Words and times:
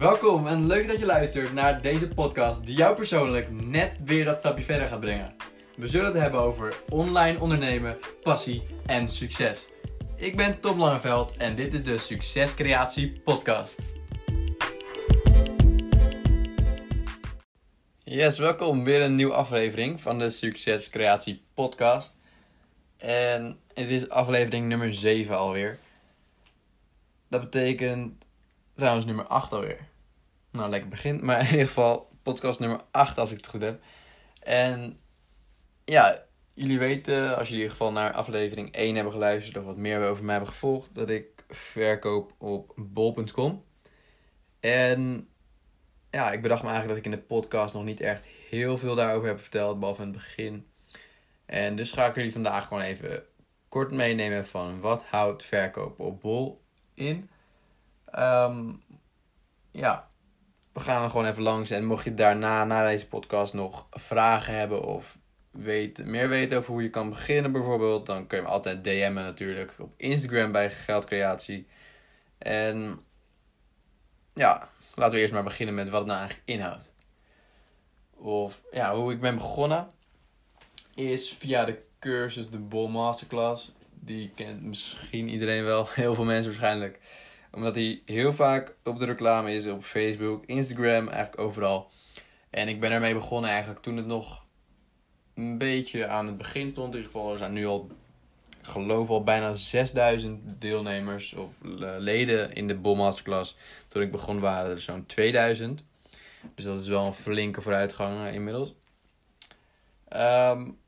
Welkom 0.00 0.46
en 0.46 0.66
leuk 0.66 0.88
dat 0.88 0.98
je 0.98 1.06
luistert 1.06 1.52
naar 1.52 1.82
deze 1.82 2.08
podcast 2.08 2.66
die 2.66 2.76
jou 2.76 2.96
persoonlijk 2.96 3.50
net 3.50 3.92
weer 4.04 4.24
dat 4.24 4.38
stapje 4.38 4.64
verder 4.64 4.88
gaat 4.88 5.00
brengen. 5.00 5.34
We 5.76 5.86
zullen 5.86 6.06
het 6.06 6.16
hebben 6.16 6.40
over 6.40 6.82
online 6.88 7.40
ondernemen, 7.40 7.98
passie 8.22 8.62
en 8.86 9.08
succes. 9.08 9.68
Ik 10.16 10.36
ben 10.36 10.60
Tom 10.60 10.78
Langeveld 10.78 11.36
en 11.36 11.54
dit 11.54 11.74
is 11.74 11.82
de 11.82 11.98
Succescreatie 11.98 13.20
Podcast. 13.24 13.78
Yes, 18.04 18.38
welkom. 18.38 18.84
Weer 18.84 19.02
een 19.02 19.14
nieuwe 19.14 19.34
aflevering 19.34 20.00
van 20.00 20.18
de 20.18 20.30
Succescreatie 20.30 21.42
Podcast. 21.54 22.16
En 22.96 23.58
het 23.74 23.88
is 23.88 24.08
aflevering 24.08 24.68
nummer 24.68 24.94
7 24.94 25.36
alweer. 25.36 25.78
Dat 27.28 27.40
betekent 27.40 28.24
trouwens 28.74 29.06
nummer 29.06 29.26
8 29.26 29.52
alweer. 29.52 29.89
Nou, 30.50 30.70
lekker 30.70 30.88
begin. 30.88 31.24
Maar 31.24 31.40
in 31.40 31.50
ieder 31.50 31.66
geval 31.66 32.10
podcast 32.22 32.60
nummer 32.60 32.80
8 32.90 33.18
als 33.18 33.30
ik 33.30 33.36
het 33.36 33.46
goed 33.46 33.62
heb. 33.62 33.82
En 34.40 35.00
ja, 35.84 36.24
jullie 36.54 36.78
weten, 36.78 37.36
als 37.36 37.48
jullie 37.48 37.64
in 37.64 37.70
ieder 37.70 37.70
geval 37.70 37.92
naar 37.92 38.12
aflevering 38.12 38.72
1 38.72 38.94
hebben 38.94 39.12
geluisterd 39.12 39.56
of 39.56 39.64
wat 39.64 39.76
meer 39.76 40.08
over 40.08 40.24
mij 40.24 40.34
hebben 40.34 40.52
gevolgd, 40.52 40.94
dat 40.94 41.08
ik 41.08 41.44
verkoop 41.48 42.34
op 42.38 42.72
bol.com. 42.76 43.64
En 44.60 45.28
ja, 46.10 46.32
ik 46.32 46.42
bedacht 46.42 46.62
me 46.62 46.68
eigenlijk 46.68 46.98
dat 46.98 47.06
ik 47.06 47.12
in 47.12 47.18
de 47.18 47.26
podcast 47.26 47.74
nog 47.74 47.84
niet 47.84 48.00
echt 48.00 48.24
heel 48.24 48.78
veel 48.78 48.94
daarover 48.94 49.28
heb 49.28 49.40
verteld, 49.40 49.78
behalve 49.78 50.02
in 50.02 50.08
het 50.08 50.16
begin. 50.16 50.66
En 51.46 51.76
dus 51.76 51.92
ga 51.92 52.06
ik 52.06 52.14
jullie 52.14 52.32
vandaag 52.32 52.66
gewoon 52.66 52.82
even 52.82 53.22
kort 53.68 53.90
meenemen 53.90 54.46
van 54.46 54.80
wat 54.80 55.04
houdt 55.04 55.42
verkopen 55.42 56.04
op 56.04 56.20
bol 56.20 56.60
in. 56.94 57.30
Ehm, 58.04 58.72
ja, 59.70 60.09
we 60.72 60.80
gaan 60.80 61.02
er 61.02 61.10
gewoon 61.10 61.26
even 61.26 61.42
langs. 61.42 61.70
En 61.70 61.84
mocht 61.84 62.04
je 62.04 62.14
daarna, 62.14 62.64
na 62.64 62.88
deze 62.88 63.08
podcast, 63.08 63.54
nog 63.54 63.86
vragen 63.90 64.54
hebben 64.54 64.82
of 64.82 65.18
weet, 65.50 66.04
meer 66.04 66.28
weten 66.28 66.58
over 66.58 66.72
hoe 66.72 66.82
je 66.82 66.90
kan 66.90 67.08
beginnen 67.08 67.52
bijvoorbeeld, 67.52 68.06
dan 68.06 68.26
kun 68.26 68.38
je 68.38 68.44
me 68.44 68.50
altijd 68.50 68.84
DM'en 68.84 69.14
natuurlijk 69.14 69.74
op 69.78 69.92
Instagram 69.96 70.52
bij 70.52 70.70
Geldcreatie. 70.70 71.66
En 72.38 73.00
ja, 74.34 74.68
laten 74.94 75.14
we 75.14 75.20
eerst 75.20 75.32
maar 75.32 75.42
beginnen 75.42 75.74
met 75.74 75.88
wat 75.88 75.98
het 75.98 76.08
nou 76.08 76.18
eigenlijk 76.18 76.48
inhoudt. 76.48 76.92
Of 78.14 78.60
ja, 78.70 78.94
hoe 78.94 79.12
ik 79.12 79.20
ben 79.20 79.34
begonnen 79.34 79.88
is 80.94 81.32
via 81.32 81.64
de 81.64 81.82
cursus 81.98 82.50
de 82.50 82.58
Bol 82.58 82.88
Masterclass. 82.88 83.72
Die 83.90 84.30
kent 84.34 84.62
misschien 84.62 85.28
iedereen 85.28 85.64
wel, 85.64 85.86
heel 85.94 86.14
veel 86.14 86.24
mensen 86.24 86.50
waarschijnlijk. 86.50 86.98
Omdat 87.50 87.74
hij 87.74 88.02
heel 88.04 88.32
vaak 88.32 88.74
op 88.84 88.98
de 88.98 89.04
reclame 89.04 89.54
is 89.54 89.66
op 89.66 89.84
Facebook, 89.84 90.44
Instagram, 90.46 91.08
eigenlijk 91.08 91.38
overal. 91.38 91.90
En 92.50 92.68
ik 92.68 92.80
ben 92.80 92.90
ermee 92.90 93.14
begonnen 93.14 93.50
eigenlijk 93.50 93.80
toen 93.80 93.96
het 93.96 94.06
nog 94.06 94.46
een 95.34 95.58
beetje 95.58 96.06
aan 96.06 96.26
het 96.26 96.36
begin 96.36 96.70
stond. 96.70 96.94
In 96.94 97.00
ieder 97.00 97.12
geval, 97.12 97.32
er 97.32 97.38
zijn 97.38 97.52
nu 97.52 97.66
al, 97.66 97.90
ik 98.60 98.66
geloof 98.66 99.08
al 99.10 99.22
bijna 99.22 99.54
6000 99.54 100.60
deelnemers 100.60 101.32
of 101.32 101.52
leden 101.98 102.52
in 102.52 102.66
de 102.66 102.74
Bol 102.74 102.96
Masterclass. 102.96 103.56
Toen 103.88 104.02
ik 104.02 104.10
begon 104.10 104.40
waren 104.40 104.70
er 104.70 104.80
zo'n 104.80 105.06
2000. 105.06 105.84
Dus 106.54 106.64
dat 106.64 106.80
is 106.80 106.88
wel 106.88 107.06
een 107.06 107.14
flinke 107.14 107.60
vooruitgang 107.60 108.26
eh, 108.26 108.34
inmiddels. 108.34 108.74
Um, 110.16 110.78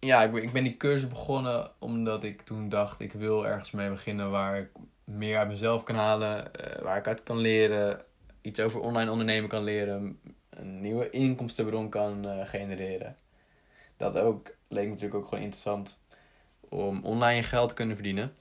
ja, 0.00 0.22
ik 0.22 0.34
ik 0.34 0.52
ben 0.52 0.64
die 0.64 0.76
cursus 0.76 1.06
begonnen 1.06 1.70
omdat 1.78 2.24
ik 2.24 2.42
toen 2.42 2.68
dacht, 2.68 3.00
ik 3.00 3.12
wil 3.12 3.46
ergens 3.46 3.70
mee 3.70 3.90
beginnen 3.90 4.30
waar 4.30 4.58
ik 4.58 4.70
meer 5.10 5.38
uit 5.38 5.48
mezelf 5.48 5.82
kan 5.82 5.94
halen, 5.94 6.50
uh, 6.60 6.82
waar 6.82 6.96
ik 6.96 7.06
uit 7.06 7.22
kan 7.22 7.38
leren, 7.38 8.04
iets 8.40 8.60
over 8.60 8.80
online 8.80 9.10
ondernemen 9.10 9.48
kan 9.48 9.64
leren, 9.64 10.20
een 10.50 10.80
nieuwe 10.80 11.10
inkomstenbron 11.10 11.88
kan 11.88 12.26
uh, 12.26 12.46
genereren. 12.46 13.16
Dat 13.96 14.18
ook 14.18 14.50
leek 14.68 14.88
natuurlijk 14.88 15.14
ook 15.14 15.28
gewoon 15.28 15.44
interessant 15.44 15.98
om 16.68 17.04
online 17.04 17.42
geld 17.42 17.68
te 17.68 17.74
kunnen 17.74 17.94
verdienen. 17.94 18.34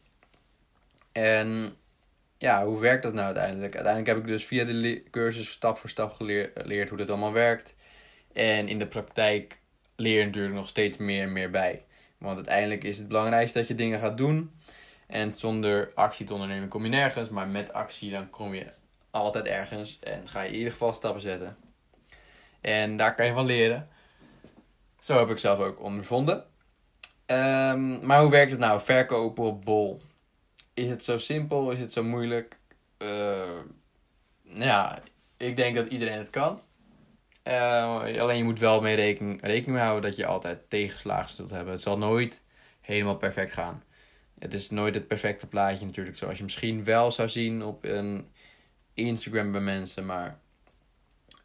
En 1.12 1.75
ja, 2.38 2.66
hoe 2.66 2.79
werkt 2.79 3.03
dat 3.03 3.13
nou 3.13 3.25
uiteindelijk? 3.25 3.75
Uiteindelijk 3.75 4.16
heb 4.16 4.25
ik 4.25 4.31
dus 4.31 4.46
via 4.46 4.63
de 4.63 5.03
cursus 5.12 5.52
stap 5.52 5.78
voor 5.78 5.90
stap 5.90 6.12
geleerd 6.12 6.90
hoe 6.90 6.97
dat 6.97 7.09
allemaal 7.09 7.31
werkt. 7.31 7.75
En 8.34 8.68
in 8.68 8.79
de 8.79 8.88
praktijk 8.88 9.59
leer 9.96 10.19
je 10.19 10.25
natuurlijk 10.25 10.53
nog 10.53 10.68
steeds 10.68 10.97
meer 10.97 11.24
en 11.24 11.34
meer 11.34 11.50
bij. 11.50 11.84
Want 12.18 12.35
uiteindelijk 12.35 12.84
is 12.84 12.97
het 12.97 13.08
belangrijkste 13.08 13.58
dat 13.58 13.68
je 13.68 13.75
dingen 13.75 14.00
gaat 14.00 14.18
doen. 14.18 14.52
En 15.09 15.31
zonder 15.31 15.92
actie 15.96 16.25
te 16.25 16.34
ondernemen 16.34 16.68
kom 16.68 16.84
je 16.84 16.90
nergens. 16.90 17.30
Maar 17.30 17.47
met 17.47 17.74
actie 17.74 18.12
dan 18.12 18.30
kom 18.30 18.53
je 18.53 18.66
altijd 19.12 19.47
ergens. 19.47 20.00
En 20.00 20.28
ga 20.28 20.42
je 20.42 20.50
in 20.50 20.58
ieder 20.58 20.72
geval 20.72 20.94
stappen 20.94 21.22
zetten. 21.22 21.58
En 22.62 22.97
daar 22.97 23.16
kan 23.16 23.25
je 23.25 23.34
van 23.34 23.46
leren. 23.46 23.90
Zo 25.00 25.18
heb 25.18 25.30
ik 25.30 25.40
zelf 25.40 25.59
ook 25.59 25.81
ondervonden. 25.81 26.38
Um, 27.25 28.06
maar 28.06 28.22
hoe 28.22 28.30
werkt 28.30 28.52
het 28.52 28.59
nou? 28.59 28.81
Verkopen 28.81 29.44
op 29.44 29.66
bol. 29.66 30.02
Is 30.74 30.88
het 30.88 31.03
zo 31.03 31.18
simpel? 31.18 31.72
Is 31.72 31.80
het 31.80 31.91
zo 31.91 32.03
moeilijk? 32.03 32.58
Uh, 32.97 33.59
ja, 34.44 35.00
ik 35.38 35.56
denk 35.56 35.76
dat 35.76 35.88
iedereen 35.88 36.18
het 36.18 36.30
kan. 36.30 36.62
Uh, 37.44 38.00
alleen 38.20 38.38
je 38.38 38.44
moet 38.44 38.59
wel 38.59 38.81
mee 38.81 38.96
rekening, 38.96 39.41
rekening 39.41 39.80
houden 39.80 40.09
dat 40.09 40.18
je 40.18 40.26
altijd 40.26 40.70
tegenslagen 40.70 41.34
zult 41.34 41.50
hebben. 41.50 41.74
Het 41.74 41.81
zal 41.81 41.97
nooit 41.97 42.41
helemaal 42.81 43.18
perfect 43.18 43.53
gaan. 43.53 43.84
Het 44.40 44.54
is 44.54 44.70
nooit 44.70 44.94
het 44.94 45.08
perfecte 45.08 45.48
plaatje 45.48 45.86
natuurlijk, 45.86 46.18
zoals 46.18 46.38
je 46.38 46.44
misschien 46.44 46.84
wel 46.84 47.12
zou 47.12 47.30
zien 47.30 47.64
op 47.64 47.84
een 47.84 48.32
Instagram 48.94 49.52
bij 49.52 49.62
mensen. 49.62 50.06
Maar 50.06 50.40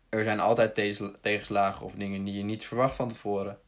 er 0.08 0.24
zijn 0.24 0.40
altijd 0.40 0.74
tegenslagen 1.20 1.86
of 1.86 1.94
dingen 1.94 2.24
die 2.24 2.34
je 2.34 2.42
niet 2.42 2.64
verwacht 2.64 2.94
van 2.94 3.08
tevoren. 3.08 3.58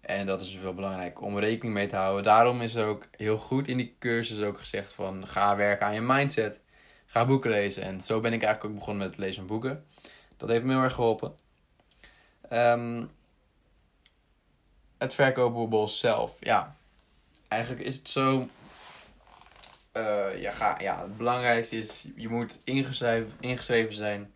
En 0.00 0.26
dat 0.26 0.40
is 0.40 0.46
dus 0.46 0.62
wel 0.62 0.74
belangrijk 0.74 1.20
om 1.20 1.38
rekening 1.38 1.74
mee 1.74 1.86
te 1.86 1.96
houden. 1.96 2.22
Daarom 2.22 2.60
is 2.60 2.74
er 2.74 2.86
ook 2.86 3.06
heel 3.16 3.36
goed 3.36 3.68
in 3.68 3.76
die 3.76 3.96
cursus 3.98 4.42
ook 4.42 4.58
gezegd 4.58 4.92
van 4.92 5.26
ga 5.26 5.56
werken 5.56 5.86
aan 5.86 5.94
je 5.94 6.00
mindset. 6.00 6.62
Ga 7.06 7.24
boeken 7.24 7.50
lezen. 7.50 7.82
En 7.82 8.00
zo 8.00 8.20
ben 8.20 8.32
ik 8.32 8.42
eigenlijk 8.42 8.72
ook 8.72 8.78
begonnen 8.78 9.02
met 9.02 9.16
het 9.16 9.24
lezen 9.24 9.36
van 9.36 9.46
boeken. 9.46 9.86
Dat 10.36 10.48
heeft 10.48 10.64
me 10.64 10.72
heel 10.72 10.82
erg 10.82 10.94
geholpen. 10.94 11.34
Um, 12.52 13.10
het 14.98 15.14
verkoopbubbel 15.14 15.88
zelf, 15.88 16.36
ja. 16.40 16.76
Eigenlijk 17.50 17.82
is 17.82 17.96
het 17.96 18.08
zo. 18.08 18.48
Uh, 19.96 20.40
ja, 20.40 20.50
ga, 20.50 20.80
ja, 20.80 21.02
het 21.02 21.16
belangrijkste 21.16 21.76
is, 21.76 22.06
je 22.16 22.28
moet 22.28 22.60
ingeschreven, 22.64 23.32
ingeschreven 23.40 23.94
zijn 23.94 24.32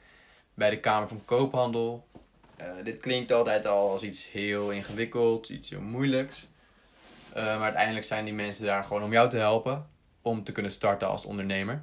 bij 0.54 0.70
de 0.70 0.80
Kamer 0.80 1.08
van 1.08 1.24
Koophandel. 1.24 2.08
Uh, 2.60 2.84
dit 2.84 3.00
klinkt 3.00 3.32
altijd 3.32 3.66
al 3.66 3.90
als 3.90 4.02
iets 4.02 4.30
heel 4.30 4.70
ingewikkeld, 4.70 5.48
iets 5.48 5.70
heel 5.70 5.80
moeilijks. 5.80 6.48
Uh, 7.36 7.44
maar 7.44 7.62
uiteindelijk 7.62 8.06
zijn 8.06 8.24
die 8.24 8.34
mensen 8.34 8.64
daar 8.64 8.84
gewoon 8.84 9.02
om 9.02 9.12
jou 9.12 9.28
te 9.28 9.36
helpen 9.36 9.88
om 10.22 10.44
te 10.44 10.52
kunnen 10.52 10.72
starten 10.72 11.08
als 11.08 11.24
ondernemer. 11.24 11.80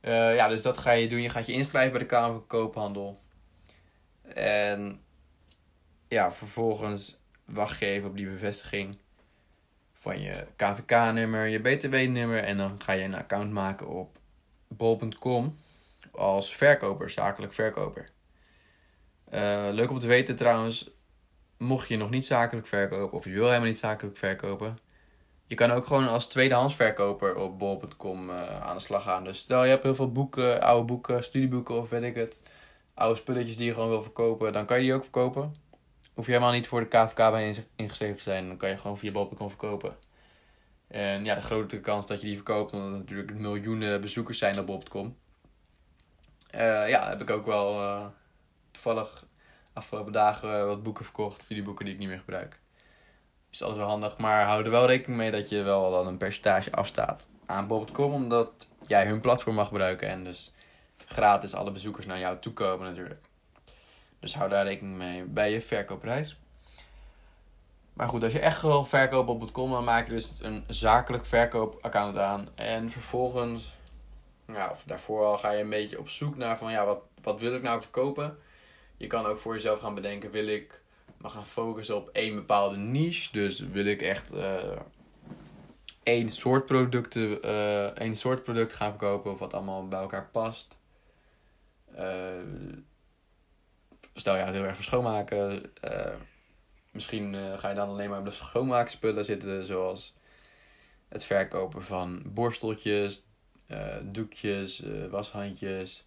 ja, 0.00 0.48
dus 0.48 0.62
dat 0.62 0.78
ga 0.78 0.90
je 0.90 1.08
doen. 1.08 1.22
Je 1.22 1.28
gaat 1.28 1.46
je 1.46 1.52
inschrijven 1.52 1.92
bij 1.92 2.00
de 2.00 2.06
Kamer 2.06 2.32
van 2.32 2.46
Koophandel. 2.46 3.20
En 4.34 5.00
ja, 6.08 6.32
vervolgens 6.32 7.18
wacht 7.44 7.78
je 7.78 7.86
even 7.86 8.08
op 8.08 8.16
die 8.16 8.30
bevestiging 8.30 8.98
van 10.06 10.20
je 10.20 10.46
KVK-nummer, 10.56 11.46
je 11.46 11.60
BTW-nummer. 11.60 12.38
En 12.38 12.56
dan 12.56 12.80
ga 12.82 12.92
je 12.92 13.04
een 13.04 13.14
account 13.14 13.52
maken 13.52 13.88
op 13.88 14.18
bol.com 14.68 15.58
als 16.10 16.56
verkoper, 16.56 17.10
zakelijk 17.10 17.52
verkoper. 17.52 18.08
Uh, 19.34 19.68
leuk 19.70 19.90
om 19.90 19.98
te 19.98 20.06
weten 20.06 20.36
trouwens, 20.36 20.90
mocht 21.58 21.88
je 21.88 21.96
nog 21.96 22.10
niet 22.10 22.26
zakelijk 22.26 22.66
verkopen 22.66 23.18
of 23.18 23.24
je 23.24 23.30
wil 23.30 23.46
helemaal 23.46 23.66
niet 23.66 23.78
zakelijk 23.78 24.16
verkopen. 24.16 24.76
Je 25.46 25.54
kan 25.54 25.70
ook 25.70 25.86
gewoon 25.86 26.08
als 26.08 26.26
tweedehands 26.26 26.74
verkoper 26.74 27.36
op 27.36 27.58
bol.com 27.58 28.30
uh, 28.30 28.60
aan 28.60 28.76
de 28.76 28.82
slag 28.82 29.02
gaan. 29.02 29.24
Dus 29.24 29.38
stel 29.38 29.64
je 29.64 29.70
hebt 29.70 29.82
heel 29.82 29.94
veel 29.94 30.12
boeken, 30.12 30.62
oude 30.62 30.84
boeken, 30.84 31.24
studieboeken 31.24 31.78
of 31.80 31.90
weet 31.90 32.02
ik 32.02 32.14
het 32.14 32.40
oude 32.94 33.16
spulletjes 33.16 33.56
die 33.56 33.66
je 33.66 33.72
gewoon 33.72 33.88
wil 33.88 34.02
verkopen, 34.02 34.52
dan 34.52 34.66
kan 34.66 34.76
je 34.76 34.82
die 34.82 34.94
ook 34.94 35.02
verkopen. 35.02 35.54
Hoef 36.16 36.26
je 36.26 36.32
helemaal 36.32 36.52
niet 36.52 36.68
voor 36.68 36.80
de 36.80 36.86
KVK 36.86 37.16
bij 37.16 37.64
ingeschreven 37.76 38.16
te 38.16 38.22
zijn, 38.22 38.46
dan 38.46 38.56
kan 38.56 38.68
je 38.68 38.76
gewoon 38.76 38.98
via 38.98 39.10
bol.com 39.10 39.48
verkopen. 39.48 39.96
En 40.88 41.24
ja, 41.24 41.34
de 41.34 41.40
grote 41.40 41.80
kans 41.80 42.06
dat 42.06 42.20
je 42.20 42.26
die 42.26 42.34
verkoopt, 42.34 42.72
omdat 42.72 42.90
er 42.90 42.96
natuurlijk 42.96 43.34
miljoenen 43.34 44.00
bezoekers 44.00 44.38
zijn 44.38 44.58
op 44.58 44.66
bol.com. 44.66 45.16
Uh, 46.54 46.88
ja, 46.88 47.08
heb 47.08 47.20
ik 47.20 47.30
ook 47.30 47.46
wel 47.46 47.82
uh, 47.82 48.06
toevallig 48.70 49.26
afgelopen 49.72 50.12
dagen 50.12 50.66
wat 50.66 50.82
boeken 50.82 51.04
verkocht, 51.04 51.42
studieboeken 51.42 51.84
die 51.84 51.94
ik 51.94 52.00
niet 52.00 52.08
meer 52.08 52.18
gebruik. 52.18 52.60
Dus 53.50 53.58
dat 53.58 53.70
is 53.70 53.76
wel 53.76 53.88
handig, 53.88 54.18
maar 54.18 54.44
hou 54.44 54.64
er 54.64 54.70
wel 54.70 54.86
rekening 54.86 55.18
mee 55.18 55.30
dat 55.30 55.48
je 55.48 55.62
wel 55.62 55.90
dan 55.90 56.06
een 56.06 56.16
percentage 56.16 56.72
afstaat 56.72 57.26
aan 57.46 57.66
bol.com, 57.66 58.12
omdat 58.12 58.68
jij 58.86 59.06
hun 59.06 59.20
platform 59.20 59.54
mag 59.54 59.68
gebruiken 59.68 60.08
en 60.08 60.24
dus 60.24 60.52
gratis 61.06 61.54
alle 61.54 61.70
bezoekers 61.70 62.06
naar 62.06 62.18
jou 62.18 62.38
toe 62.38 62.52
komen 62.52 62.88
natuurlijk. 62.88 63.20
Dus 64.26 64.34
hou 64.34 64.50
daar 64.50 64.64
rekening 64.64 64.96
mee 64.96 65.24
bij 65.24 65.52
je 65.52 65.60
verkoopprijs. 65.60 66.38
Maar 67.92 68.08
goed, 68.08 68.22
als 68.22 68.32
je 68.32 68.38
echt 68.38 68.62
wil 68.62 68.84
verkopen 68.84 69.34
op 69.34 69.52
.com, 69.52 69.70
dan 69.70 69.84
maak 69.84 70.06
je 70.06 70.12
dus 70.12 70.36
een 70.40 70.64
zakelijk 70.66 71.26
verkoopaccount 71.26 72.18
aan. 72.18 72.48
En 72.54 72.90
vervolgens 72.90 73.72
ja, 74.46 74.70
of 74.70 74.82
daarvoor 74.86 75.24
al 75.24 75.38
ga 75.38 75.50
je 75.50 75.62
een 75.62 75.70
beetje 75.70 75.98
op 75.98 76.08
zoek 76.08 76.36
naar 76.36 76.58
van 76.58 76.72
ja, 76.72 76.84
wat, 76.84 77.04
wat 77.22 77.40
wil 77.40 77.54
ik 77.54 77.62
nou 77.62 77.80
verkopen? 77.80 78.38
Je 78.96 79.06
kan 79.06 79.26
ook 79.26 79.38
voor 79.38 79.54
jezelf 79.54 79.80
gaan 79.80 79.94
bedenken, 79.94 80.30
wil 80.30 80.46
ik 80.46 80.80
me 81.18 81.28
gaan 81.28 81.46
focussen 81.46 81.96
op 81.96 82.08
één 82.08 82.34
bepaalde 82.34 82.76
niche? 82.76 83.32
Dus 83.32 83.60
wil 83.60 83.86
ik 83.86 84.02
echt 84.02 84.34
uh, 84.34 84.56
één 86.02 86.28
soort 86.28 86.66
producten, 86.66 87.46
uh, 87.46 87.98
één 87.98 88.16
soort 88.16 88.42
product 88.42 88.72
gaan 88.72 88.90
verkopen 88.90 89.32
of 89.32 89.38
wat 89.38 89.54
allemaal 89.54 89.88
bij 89.88 90.00
elkaar 90.00 90.28
past? 90.32 90.78
Uh, 91.98 92.02
stel 94.16 94.36
je 94.36 94.42
heel 94.42 94.64
erg 94.64 94.74
voor 94.74 94.84
schoonmaken. 94.84 95.62
misschien 96.90 97.36
ga 97.58 97.68
je 97.68 97.74
dan 97.74 97.88
alleen 97.88 98.10
maar 98.10 98.18
op 98.18 98.24
de 98.24 98.30
schoonmaakspullen 98.30 99.24
zitten, 99.24 99.66
zoals 99.66 100.14
het 101.08 101.24
verkopen 101.24 101.82
van 101.82 102.22
borsteltjes, 102.24 103.26
uh, 103.70 103.96
doekjes, 104.02 104.82
washandjes, 105.10 106.04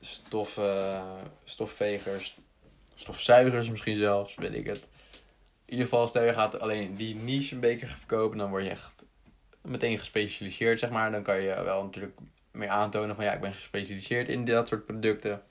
stoffen, 0.00 1.02
stofvegers, 1.44 2.38
stofzuigers 2.94 3.70
misschien 3.70 3.96
zelfs, 3.96 4.34
weet 4.34 4.54
ik 4.54 4.66
het. 4.66 4.88
In 5.64 5.74
ieder 5.74 5.88
geval, 5.88 6.06
stel 6.06 6.24
je 6.24 6.32
gaat 6.32 6.60
alleen 6.60 6.94
die 6.94 7.14
niche 7.14 7.54
een 7.54 7.60
beetje 7.60 7.86
verkopen, 7.86 8.38
dan 8.38 8.50
word 8.50 8.64
je 8.64 8.70
echt 8.70 9.04
meteen 9.62 9.98
gespecialiseerd, 9.98 10.78
zeg 10.78 10.90
maar. 10.90 11.10
Dan 11.10 11.22
kan 11.22 11.40
je 11.40 11.62
wel 11.62 11.82
natuurlijk 11.82 12.18
meer 12.50 12.68
aantonen 12.68 13.16
van 13.16 13.24
ja, 13.24 13.32
ik 13.32 13.40
ben 13.40 13.52
gespecialiseerd 13.52 14.28
in 14.28 14.44
dat 14.44 14.68
soort 14.68 14.86
producten. 14.86 15.42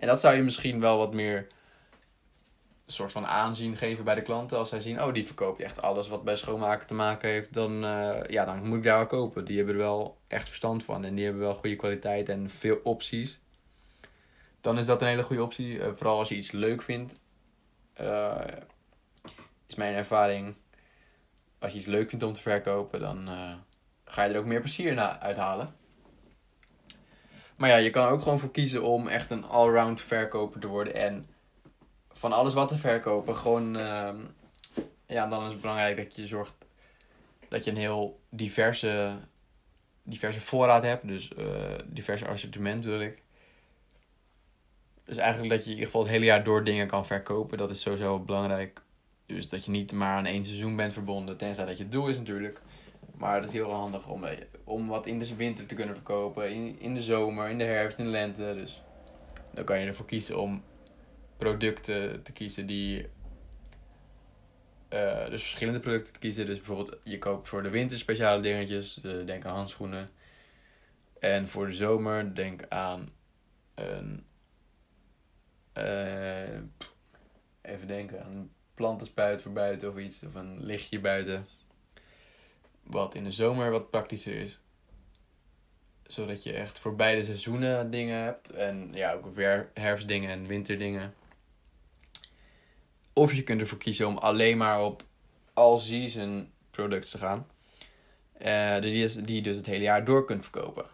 En 0.00 0.06
dat 0.06 0.20
zou 0.20 0.36
je 0.36 0.42
misschien 0.42 0.80
wel 0.80 0.98
wat 0.98 1.14
meer 1.14 1.46
soort 2.86 3.12
van 3.12 3.26
aanzien 3.26 3.76
geven 3.76 4.04
bij 4.04 4.14
de 4.14 4.22
klanten. 4.22 4.58
Als 4.58 4.68
zij 4.68 4.80
zien, 4.80 5.02
oh, 5.02 5.12
die 5.12 5.26
verkoopt 5.26 5.60
echt 5.60 5.82
alles 5.82 6.08
wat 6.08 6.24
bij 6.24 6.36
schoonmaken 6.36 6.86
te 6.86 6.94
maken 6.94 7.28
heeft, 7.28 7.52
dan, 7.52 7.84
uh, 7.84 8.22
ja, 8.26 8.44
dan 8.44 8.66
moet 8.66 8.76
ik 8.76 8.82
daar 8.82 8.96
wel 8.96 9.06
kopen. 9.06 9.44
Die 9.44 9.56
hebben 9.56 9.74
er 9.74 9.80
wel 9.80 10.18
echt 10.26 10.48
verstand 10.48 10.84
van 10.84 11.04
en 11.04 11.14
die 11.14 11.24
hebben 11.24 11.42
wel 11.42 11.54
goede 11.54 11.76
kwaliteit 11.76 12.28
en 12.28 12.50
veel 12.50 12.80
opties. 12.82 13.40
Dan 14.60 14.78
is 14.78 14.86
dat 14.86 15.02
een 15.02 15.08
hele 15.08 15.22
goede 15.22 15.42
optie. 15.42 15.74
Uh, 15.74 15.86
vooral 15.94 16.18
als 16.18 16.28
je 16.28 16.36
iets 16.36 16.50
leuk 16.50 16.82
vindt. 16.82 17.20
Uh, 18.00 18.40
is 19.68 19.74
mijn 19.74 19.94
ervaring. 19.94 20.54
Als 21.58 21.72
je 21.72 21.78
iets 21.78 21.86
leuk 21.86 22.08
vindt 22.08 22.24
om 22.24 22.32
te 22.32 22.40
verkopen, 22.40 23.00
dan 23.00 23.28
ga 24.04 24.24
je 24.24 24.32
er 24.32 24.38
ook 24.38 24.46
meer 24.46 24.60
plezier 24.60 24.94
naar 24.94 25.18
uithalen. 25.18 25.74
Maar 27.60 27.68
ja, 27.68 27.76
je 27.76 27.90
kan 27.90 28.06
er 28.06 28.12
ook 28.12 28.22
gewoon 28.22 28.38
voor 28.38 28.50
kiezen 28.50 28.82
om 28.82 29.08
echt 29.08 29.30
een 29.30 29.44
allround 29.44 30.02
verkoper 30.02 30.60
te 30.60 30.66
worden. 30.66 30.94
En 30.94 31.26
van 32.12 32.32
alles 32.32 32.54
wat 32.54 32.68
te 32.68 32.76
verkopen. 32.76 33.36
Gewoon, 33.36 33.76
uh, 33.76 34.08
ja, 35.06 35.26
dan 35.26 35.44
is 35.44 35.50
het 35.50 35.60
belangrijk 35.60 35.96
dat 35.96 36.16
je 36.16 36.26
zorgt 36.26 36.54
dat 37.48 37.64
je 37.64 37.70
een 37.70 37.76
heel 37.76 38.20
diverse, 38.28 39.16
diverse 40.02 40.40
voorraad 40.40 40.82
hebt. 40.82 41.08
Dus 41.08 41.30
uh, 41.38 41.46
diverse 41.86 42.28
assortiment 42.28 42.84
wil 42.84 43.00
ik. 43.00 43.22
Dus 45.04 45.16
eigenlijk 45.16 45.50
dat 45.50 45.58
je 45.58 45.64
in 45.64 45.70
ieder 45.70 45.86
geval 45.86 46.02
het 46.02 46.10
hele 46.10 46.24
jaar 46.24 46.44
door 46.44 46.64
dingen 46.64 46.86
kan 46.86 47.06
verkopen. 47.06 47.58
Dat 47.58 47.70
is 47.70 47.80
sowieso 47.80 48.18
belangrijk. 48.18 48.82
Dus 49.26 49.48
dat 49.48 49.64
je 49.64 49.70
niet 49.70 49.92
maar 49.92 50.16
aan 50.16 50.26
één 50.26 50.44
seizoen 50.44 50.76
bent 50.76 50.92
verbonden. 50.92 51.36
Tenzij 51.36 51.66
dat 51.66 51.78
je 51.78 51.88
doel 51.88 52.08
is 52.08 52.18
natuurlijk. 52.18 52.60
Maar 53.20 53.34
het 53.34 53.44
is 53.44 53.52
heel 53.52 53.72
handig 53.72 54.08
om, 54.08 54.24
eh, 54.24 54.38
om 54.64 54.86
wat 54.86 55.06
in 55.06 55.18
de 55.18 55.36
winter 55.36 55.66
te 55.66 55.74
kunnen 55.74 55.94
verkopen. 55.94 56.54
In, 56.54 56.78
in 56.78 56.94
de 56.94 57.02
zomer, 57.02 57.48
in 57.48 57.58
de 57.58 57.64
herfst, 57.64 57.98
in 57.98 58.04
de 58.04 58.10
lente. 58.10 58.54
Dus 58.54 58.82
dan 59.52 59.64
kan 59.64 59.80
je 59.80 59.86
ervoor 59.86 60.06
kiezen 60.06 60.40
om 60.40 60.62
producten 61.36 62.22
te 62.22 62.32
kiezen 62.32 62.66
die. 62.66 63.08
Uh, 64.90 65.28
dus 65.28 65.42
verschillende 65.42 65.80
producten 65.80 66.12
te 66.12 66.18
kiezen. 66.18 66.46
Dus 66.46 66.56
bijvoorbeeld, 66.56 66.96
je 67.04 67.18
koopt 67.18 67.48
voor 67.48 67.62
de 67.62 67.70
winter 67.70 67.98
speciale 67.98 68.42
dingetjes. 68.42 68.94
denk 69.24 69.44
aan 69.44 69.54
handschoenen. 69.54 70.08
En 71.18 71.48
voor 71.48 71.66
de 71.66 71.74
zomer, 71.74 72.34
denk 72.34 72.68
aan 72.68 73.08
een. 73.74 74.24
Even 77.62 77.86
denken 77.86 78.24
aan 78.24 78.32
een 78.32 78.50
plantenspuit 78.74 79.42
voor 79.42 79.52
buiten 79.52 79.88
of 79.88 79.98
iets. 79.98 80.22
Of 80.22 80.34
een 80.34 80.64
lichtje 80.64 81.00
buiten. 81.00 81.46
Wat 82.90 83.14
in 83.14 83.24
de 83.24 83.32
zomer 83.32 83.70
wat 83.70 83.90
praktischer 83.90 84.34
is 84.34 84.60
zodat 86.12 86.42
je 86.42 86.52
echt 86.52 86.78
voor 86.78 86.96
beide 86.96 87.24
seizoenen 87.24 87.90
dingen 87.90 88.22
hebt. 88.22 88.50
En 88.50 88.90
ja, 88.92 89.12
ook 89.12 89.34
weer 89.34 89.70
herfstdingen 89.74 90.30
en 90.30 90.46
winterdingen. 90.46 91.14
Of 93.12 93.34
je 93.34 93.42
kunt 93.42 93.60
ervoor 93.60 93.78
kiezen 93.78 94.06
om 94.06 94.16
alleen 94.18 94.56
maar 94.56 94.82
op 94.84 95.04
all-season 95.52 96.52
products 96.70 97.10
te 97.10 97.18
gaan. 97.18 97.46
Uh, 98.46 98.80
die, 98.80 99.04
is, 99.04 99.14
die 99.14 99.34
je 99.34 99.42
dus 99.42 99.56
het 99.56 99.66
hele 99.66 99.82
jaar 99.82 100.04
door 100.04 100.24
kunt 100.24 100.42
verkopen. 100.42 100.84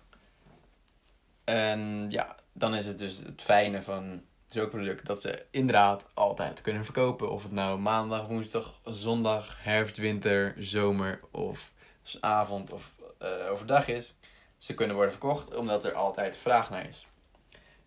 En 1.44 2.06
ja, 2.10 2.36
dan 2.52 2.74
is 2.74 2.86
het 2.86 2.98
dus 2.98 3.18
het 3.18 3.42
fijne 3.42 3.82
van 3.82 4.22
zulke 4.46 4.70
producten 4.70 5.06
dat 5.06 5.22
ze 5.22 5.44
inderdaad 5.50 6.06
altijd 6.14 6.60
kunnen 6.60 6.84
verkopen. 6.84 7.30
Of 7.30 7.42
het 7.42 7.52
nou 7.52 7.78
maandag, 7.78 8.26
woensdag, 8.26 8.80
zondag, 8.84 9.56
herfst, 9.58 9.96
winter, 9.96 10.54
zomer 10.58 11.20
of 11.30 11.72
avond 12.20 12.72
of 12.72 12.94
uh, 13.22 13.50
overdag 13.50 13.88
is. 13.88 14.14
Ze 14.56 14.74
kunnen 14.74 14.96
worden 14.96 15.12
verkocht 15.12 15.56
omdat 15.56 15.84
er 15.84 15.92
altijd 15.92 16.36
vraag 16.36 16.70
naar 16.70 16.86
is. 16.86 17.06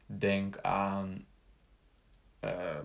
Denk 0.06 0.58
aan 0.62 1.26
uh, 2.42 2.80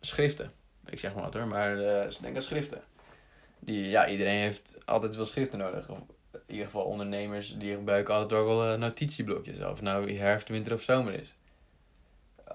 schriften 0.00 0.52
ik 0.90 0.98
zeg 0.98 1.14
maar 1.14 1.22
wat 1.22 1.34
hoor, 1.34 1.46
maar 1.46 1.76
uh, 1.76 2.10
denk 2.20 2.36
aan 2.36 2.42
schriften. 2.42 2.82
Die, 3.58 3.88
ja, 3.88 4.08
iedereen 4.08 4.40
heeft 4.40 4.78
altijd 4.84 5.16
wel 5.16 5.24
schriften 5.24 5.58
nodig. 5.58 5.88
Of 5.88 5.98
in 6.32 6.40
ieder 6.46 6.64
geval 6.64 6.84
ondernemers 6.84 7.58
die 7.58 7.74
gebruiken 7.74 8.14
altijd 8.14 8.40
ook 8.40 8.46
wel 8.46 8.78
notitieblokjes. 8.78 9.60
Of 9.60 9.80
nou 9.80 10.12
herfst, 10.12 10.48
winter 10.48 10.72
of 10.72 10.82
zomer 10.82 11.14
is. 11.14 11.34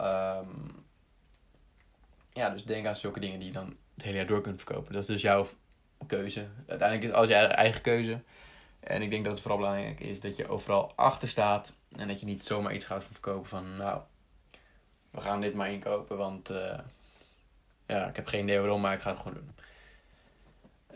Um, 0.01 0.86
ja, 2.33 2.50
dus 2.50 2.66
denk 2.66 2.86
aan 2.86 2.95
zulke 2.95 3.19
dingen 3.19 3.39
die 3.39 3.48
je 3.48 3.54
dan 3.54 3.77
het 3.94 4.04
hele 4.04 4.18
jaar 4.18 4.25
door 4.25 4.42
kunt 4.42 4.62
verkopen. 4.63 4.94
Dat 4.94 5.01
is 5.01 5.07
dus 5.07 5.22
jouw 5.22 5.48
keuze. 6.07 6.48
Uiteindelijk 6.68 7.10
is 7.10 7.18
als 7.18 7.28
je 7.28 7.36
eigen 7.36 7.81
keuze. 7.81 8.22
En 8.80 9.02
ik 9.02 9.10
denk 9.10 9.24
dat 9.24 9.34
het 9.34 9.42
vooral 9.42 9.60
belangrijk 9.60 10.00
is 10.00 10.19
dat 10.19 10.36
je 10.36 10.48
overal 10.48 10.94
achter 10.96 11.28
staat. 11.28 11.74
En 11.92 12.07
dat 12.07 12.19
je 12.19 12.25
niet 12.25 12.44
zomaar 12.44 12.74
iets 12.74 12.86
gaat 12.86 13.04
verkopen 13.12 13.50
van, 13.50 13.75
nou, 13.75 14.02
we 15.12 15.22
gaan 15.22 15.42
dit 15.42 15.54
maar 15.54 15.72
inkopen, 15.72 16.18
want 16.18 16.52
uh, 16.52 16.80
ja, 17.86 18.07
ik 18.10 18.16
heb 18.16 18.28
geen 18.28 18.44
idee 18.44 18.60
waarom, 18.60 18.81
maar 18.81 18.94
ik 18.94 19.02
ga 19.02 19.10
het 19.10 19.19
gewoon 19.19 19.34
doen. 19.34 19.56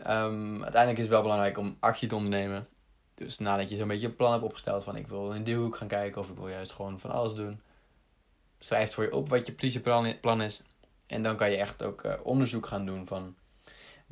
Um, 0.00 0.62
uiteindelijk 0.62 0.98
is 0.98 1.04
het 1.04 1.08
wel 1.08 1.22
belangrijk 1.22 1.58
om 1.58 1.76
actie 1.80 2.08
te 2.08 2.14
ondernemen. 2.14 2.68
Dus 3.14 3.38
nadat 3.38 3.70
je 3.70 3.76
zo'n 3.76 3.88
beetje 3.88 4.06
een 4.06 4.16
plan 4.16 4.32
hebt 4.32 4.44
opgesteld 4.44 4.84
van 4.84 4.96
ik 4.96 5.08
wil 5.08 5.32
in 5.32 5.42
die 5.42 5.56
hoek 5.56 5.76
gaan 5.76 5.88
kijken 5.88 6.20
of 6.20 6.30
ik 6.30 6.36
wil 6.36 6.48
juist 6.48 6.72
gewoon 6.72 7.00
van 7.00 7.10
alles 7.10 7.34
doen. 7.34 7.60
Schrijf 8.58 8.94
voor 8.94 9.04
je 9.04 9.14
op 9.14 9.28
wat 9.28 9.46
je 9.46 9.52
precieze 9.52 10.16
plan 10.20 10.42
is. 10.42 10.62
En 11.06 11.22
dan 11.22 11.36
kan 11.36 11.50
je 11.50 11.56
echt 11.56 11.82
ook 11.82 12.04
uh, 12.04 12.14
onderzoek 12.22 12.66
gaan 12.66 12.86
doen 12.86 13.06
van 13.06 13.36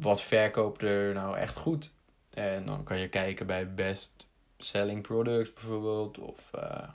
wat 0.00 0.22
verkoopt 0.22 0.82
er 0.82 1.14
nou 1.14 1.36
echt 1.36 1.56
goed. 1.56 1.94
En 2.30 2.66
dan 2.66 2.84
kan 2.84 2.98
je 2.98 3.08
kijken 3.08 3.46
bij 3.46 3.74
best 3.74 4.26
selling 4.58 5.02
products 5.02 5.52
bijvoorbeeld. 5.52 6.18
Of 6.18 6.50
uh, 6.54 6.88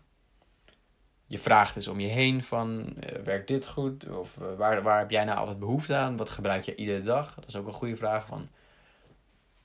je 1.26 1.40
vraagt 1.40 1.76
eens 1.76 1.88
om 1.88 2.00
je 2.00 2.08
heen 2.08 2.44
van, 2.44 2.96
uh, 3.00 3.22
werkt 3.24 3.48
dit 3.48 3.68
goed? 3.68 4.10
Of 4.10 4.38
uh, 4.38 4.56
waar, 4.58 4.82
waar 4.82 5.00
heb 5.00 5.12
jij 5.12 5.24
nou 5.24 5.38
altijd 5.38 5.60
behoefte 5.60 5.96
aan? 5.96 6.18
Wat 6.18 6.30
gebruik 6.30 6.64
je 6.64 6.76
iedere 6.76 7.02
dag? 7.02 7.36
Dat 7.36 7.48
is 7.48 7.56
ook 7.56 7.68
een 7.68 7.74
goede 7.74 7.98
vraag 7.98 8.26
van, 8.26 8.50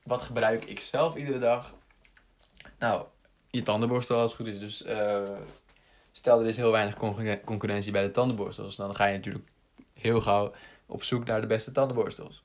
wat 0.03 0.23
gebruik 0.23 0.65
ik 0.65 0.81
zelf 0.81 1.17
iedere 1.17 1.39
dag? 1.39 1.75
Nou, 2.79 3.07
je 3.51 3.63
tandenborstel 3.63 4.21
als 4.21 4.33
het 4.33 4.41
goed 4.41 4.55
is. 4.55 4.59
Dus 4.59 4.85
stel 6.13 6.41
er 6.41 6.47
is 6.47 6.57
heel 6.57 6.71
weinig 6.71 6.97
concurrentie 7.45 7.93
bij 7.93 8.03
de 8.03 8.11
tandenborstels. 8.11 8.77
Dan 8.77 8.95
ga 8.95 9.07
je 9.07 9.17
natuurlijk 9.17 9.49
heel 9.93 10.21
gauw 10.21 10.53
op 10.87 11.03
zoek 11.03 11.25
naar 11.25 11.41
de 11.41 11.47
beste 11.47 11.73
tandenborstels. 11.73 12.43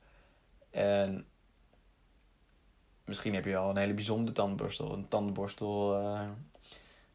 En 0.73 1.25
misschien 3.05 3.33
heb 3.33 3.45
je 3.45 3.57
al 3.57 3.69
een 3.69 3.77
hele 3.77 3.93
bijzondere 3.93 4.35
tandenborstel. 4.35 4.93
Een 4.93 5.07
tandenborstel 5.07 6.01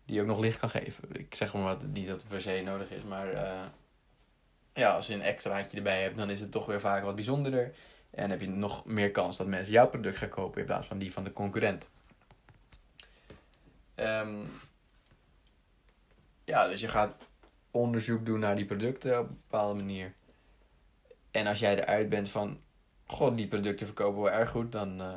die 0.05 0.21
ook 0.21 0.27
nog 0.27 0.39
licht 0.39 0.59
kan 0.59 0.71
geven. 0.71 1.05
Ik 1.13 1.35
zeg 1.35 1.53
maar 1.55 1.63
wat, 1.63 1.87
niet 1.87 2.07
dat 2.07 2.21
het 2.21 2.29
per 2.29 2.41
se 2.41 2.63
nodig 2.65 2.91
is, 2.91 3.03
maar 3.03 3.33
uh, 3.33 3.65
ja, 4.73 4.95
als 4.95 5.07
je 5.07 5.15
een 5.15 5.23
extraatje 5.23 5.77
erbij 5.77 6.03
hebt, 6.03 6.17
dan 6.17 6.31
is 6.31 6.41
het 6.41 6.51
toch 6.51 6.67
weer 6.67 6.81
vaak 6.81 7.03
wat 7.03 7.15
bijzonderder. 7.15 7.75
En 8.11 8.31
heb 8.31 8.41
je 8.41 8.49
nog 8.49 8.85
meer 8.85 9.11
kans 9.11 9.37
dat 9.37 9.47
mensen 9.47 9.73
jouw 9.73 9.89
product 9.89 10.17
gaan 10.17 10.29
kopen 10.29 10.61
in 10.61 10.67
plaats 10.67 10.87
van 10.87 10.99
die 10.99 11.13
van 11.13 11.25
de 11.25 11.33
concurrent. 11.33 11.91
Um, 13.97 14.51
ja, 16.45 16.69
dus 16.69 16.81
je 16.81 16.89
gaat 16.89 17.17
onderzoek 17.71 18.27
doen 18.27 18.41
naar 18.41 18.57
die 18.57 18.65
producten 18.65 19.19
op 19.19 19.29
een 19.29 19.41
bepaalde 19.49 19.75
manier. 19.75 20.15
En 21.31 21.47
als 21.47 21.59
jij 21.59 21.79
eruit 21.81 22.09
bent 22.09 22.29
van, 22.29 22.61
god, 23.09 23.37
die 23.37 23.49
producten 23.49 23.87
verkopen 23.87 24.23
wel 24.23 24.33
erg 24.33 24.51
goed, 24.51 24.73
dan, 24.73 25.01
uh, 25.01 25.15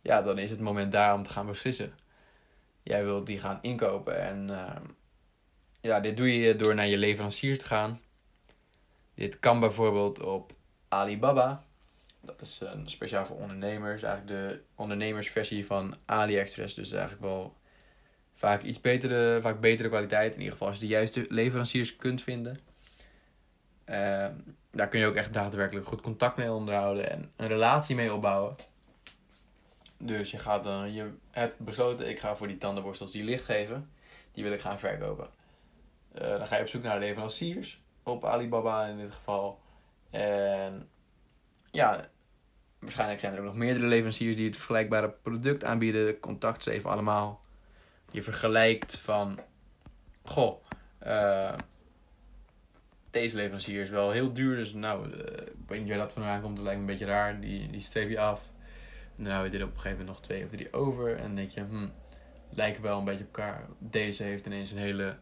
ja, 0.00 0.22
dan 0.22 0.38
is 0.38 0.50
het 0.50 0.60
moment 0.60 0.92
daar 0.92 1.14
om 1.14 1.22
te 1.22 1.30
gaan 1.30 1.46
beslissen 1.46 1.94
jij 2.86 3.04
wilt 3.04 3.26
die 3.26 3.38
gaan 3.38 3.58
inkopen. 3.62 4.20
En 4.20 4.48
uh, 4.50 4.76
ja, 5.80 6.00
dit 6.00 6.16
doe 6.16 6.38
je 6.38 6.56
door 6.56 6.74
naar 6.74 6.86
je 6.86 6.96
leveranciers 6.96 7.58
te 7.58 7.64
gaan. 7.64 8.00
Dit 9.14 9.40
kan 9.40 9.60
bijvoorbeeld 9.60 10.20
op 10.20 10.52
Alibaba. 10.88 11.64
Dat 12.20 12.40
is 12.40 12.60
een 12.62 12.88
speciaal 12.88 13.26
voor 13.26 13.36
ondernemers. 13.36 14.02
Eigenlijk 14.02 14.40
de 14.40 14.60
ondernemersversie 14.74 15.66
van 15.66 15.94
AliExpress. 16.04 16.74
Dus 16.74 16.92
eigenlijk 16.92 17.22
wel 17.22 17.56
vaak 18.34 18.62
iets 18.62 18.80
betere, 18.80 19.38
vaak 19.42 19.60
betere 19.60 19.88
kwaliteit. 19.88 20.32
In 20.32 20.38
ieder 20.38 20.52
geval 20.52 20.68
als 20.68 20.76
je 20.76 20.86
de 20.86 20.92
juiste 20.92 21.26
leveranciers 21.28 21.96
kunt 21.96 22.22
vinden. 22.22 22.58
Uh, 23.86 24.26
daar 24.70 24.88
kun 24.88 25.00
je 25.00 25.06
ook 25.06 25.14
echt 25.14 25.32
daadwerkelijk 25.32 25.86
goed 25.86 26.00
contact 26.00 26.36
mee 26.36 26.52
onderhouden 26.52 27.10
en 27.10 27.32
een 27.36 27.48
relatie 27.48 27.96
mee 27.96 28.14
opbouwen. 28.14 28.56
Dus 29.98 30.30
je, 30.30 30.38
gaat 30.38 30.64
dan, 30.64 30.92
je 30.92 31.10
hebt 31.30 31.58
besloten, 31.58 32.08
ik 32.08 32.20
ga 32.20 32.36
voor 32.36 32.48
die 32.48 32.56
tandenborstels 32.56 33.12
die 33.12 33.24
licht 33.24 33.44
geven, 33.44 33.90
die 34.32 34.44
wil 34.44 34.52
ik 34.52 34.60
gaan 34.60 34.78
verkopen. 34.78 35.28
Uh, 36.14 36.20
dan 36.20 36.46
ga 36.46 36.56
je 36.56 36.62
op 36.62 36.68
zoek 36.68 36.82
naar 36.82 36.98
leveranciers, 36.98 37.82
op 38.02 38.24
Alibaba 38.24 38.86
in 38.86 38.96
dit 38.96 39.12
geval. 39.12 39.60
En 40.10 40.88
ja, 41.70 42.08
waarschijnlijk 42.78 43.20
zijn 43.20 43.32
er 43.32 43.38
ook 43.38 43.44
nog 43.44 43.54
meerdere 43.54 43.86
leveranciers 43.86 44.36
die 44.36 44.46
het 44.46 44.56
vergelijkbare 44.56 45.10
product 45.10 45.64
aanbieden. 45.64 46.20
Contact 46.20 46.62
ze 46.62 46.70
even 46.70 46.90
allemaal. 46.90 47.40
Je 48.10 48.22
vergelijkt 48.22 48.98
van, 48.98 49.40
goh, 50.22 50.64
uh, 51.06 51.54
deze 53.20 53.36
leverancier 53.36 53.82
is 53.82 53.90
wel 53.90 54.10
heel 54.10 54.32
duur. 54.32 54.56
Dus 54.56 54.72
nou, 54.72 55.08
uh, 55.08 55.18
ik 55.36 55.66
weet 55.66 55.80
niet 55.80 55.88
waar 55.88 55.98
dat 55.98 56.12
vandaan 56.12 56.40
komt. 56.40 56.56
Dat 56.56 56.64
lijkt 56.64 56.80
me 56.80 56.86
een 56.86 56.92
beetje 56.98 57.12
raar. 57.12 57.40
Die, 57.40 57.70
die 57.70 57.80
streep 57.80 58.10
je 58.10 58.20
af. 58.20 58.50
En 59.16 59.24
dan 59.24 59.32
hou 59.32 59.50
je 59.50 59.58
er 59.58 59.64
op 59.64 59.70
een 59.70 59.76
gegeven 59.76 59.98
moment 59.98 60.16
nog 60.16 60.20
twee 60.20 60.44
of 60.44 60.50
drie 60.50 60.72
over. 60.72 61.16
En 61.16 61.22
dan 61.22 61.34
denk 61.34 61.50
je, 61.50 61.60
hm, 61.60 61.88
lijken 62.50 62.82
wel 62.82 62.98
een 62.98 63.04
beetje 63.04 63.24
op 63.24 63.36
elkaar. 63.36 63.66
Deze 63.78 64.22
heeft 64.22 64.46
ineens 64.46 64.70
een 64.70 64.78
hele 64.78 65.16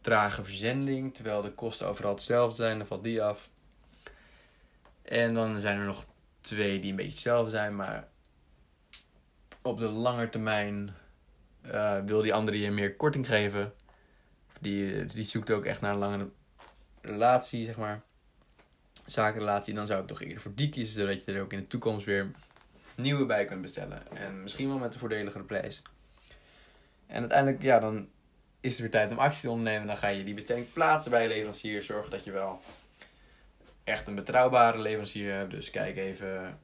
trage 0.00 0.44
verzending. 0.44 1.14
Terwijl 1.14 1.42
de 1.42 1.52
kosten 1.52 1.86
overal 1.88 2.12
hetzelfde 2.14 2.56
zijn. 2.56 2.78
Dan 2.78 2.86
valt 2.86 3.04
die 3.04 3.22
af. 3.22 3.50
En 5.02 5.34
dan 5.34 5.60
zijn 5.60 5.78
er 5.78 5.86
nog 5.86 6.06
twee 6.40 6.80
die 6.80 6.90
een 6.90 6.96
beetje 6.96 7.10
hetzelfde 7.10 7.50
zijn. 7.50 7.76
Maar 7.76 8.08
op 9.62 9.78
de 9.78 9.88
lange 9.88 10.28
termijn 10.28 10.90
uh, 11.66 11.98
wil 12.06 12.22
die 12.22 12.34
andere 12.34 12.60
je 12.60 12.70
meer 12.70 12.96
korting 12.96 13.26
geven. 13.26 13.72
Die, 14.60 15.06
die 15.06 15.24
zoekt 15.24 15.50
ook 15.50 15.64
echt 15.64 15.80
naar 15.80 15.92
een 15.92 15.98
lange 15.98 16.28
relatie, 17.00 17.64
zeg 17.64 17.76
maar, 17.76 18.02
zakenrelatie, 19.06 19.74
dan 19.74 19.86
zou 19.86 20.00
ik 20.00 20.06
toch 20.06 20.22
eerder 20.22 20.40
voor 20.40 20.54
die 20.54 20.68
kiezen, 20.68 21.00
zodat 21.00 21.24
je 21.24 21.32
er 21.32 21.42
ook 21.42 21.52
in 21.52 21.58
de 21.58 21.66
toekomst 21.66 22.06
weer 22.06 22.30
nieuwe 22.96 23.26
bij 23.26 23.44
kunt 23.44 23.62
bestellen. 23.62 24.16
En 24.16 24.42
misschien 24.42 24.68
wel 24.68 24.78
met 24.78 24.92
een 24.92 24.98
voordeligere 24.98 25.44
prijs. 25.44 25.82
En 27.06 27.20
uiteindelijk, 27.20 27.62
ja, 27.62 27.78
dan 27.78 28.08
is 28.60 28.72
het 28.72 28.80
weer 28.80 28.90
tijd 28.90 29.10
om 29.10 29.18
actie 29.18 29.40
te 29.40 29.50
ondernemen. 29.50 29.86
Dan 29.86 29.96
ga 29.96 30.08
je 30.08 30.24
die 30.24 30.34
bestelling 30.34 30.72
plaatsen 30.72 31.10
bij 31.10 31.28
leverancier. 31.28 31.82
Zorgen 31.82 32.10
dat 32.10 32.24
je 32.24 32.30
wel 32.30 32.60
echt 33.84 34.06
een 34.06 34.14
betrouwbare 34.14 34.78
leverancier 34.78 35.32
hebt. 35.32 35.50
Dus 35.50 35.70
kijk 35.70 35.96
even, 35.96 36.60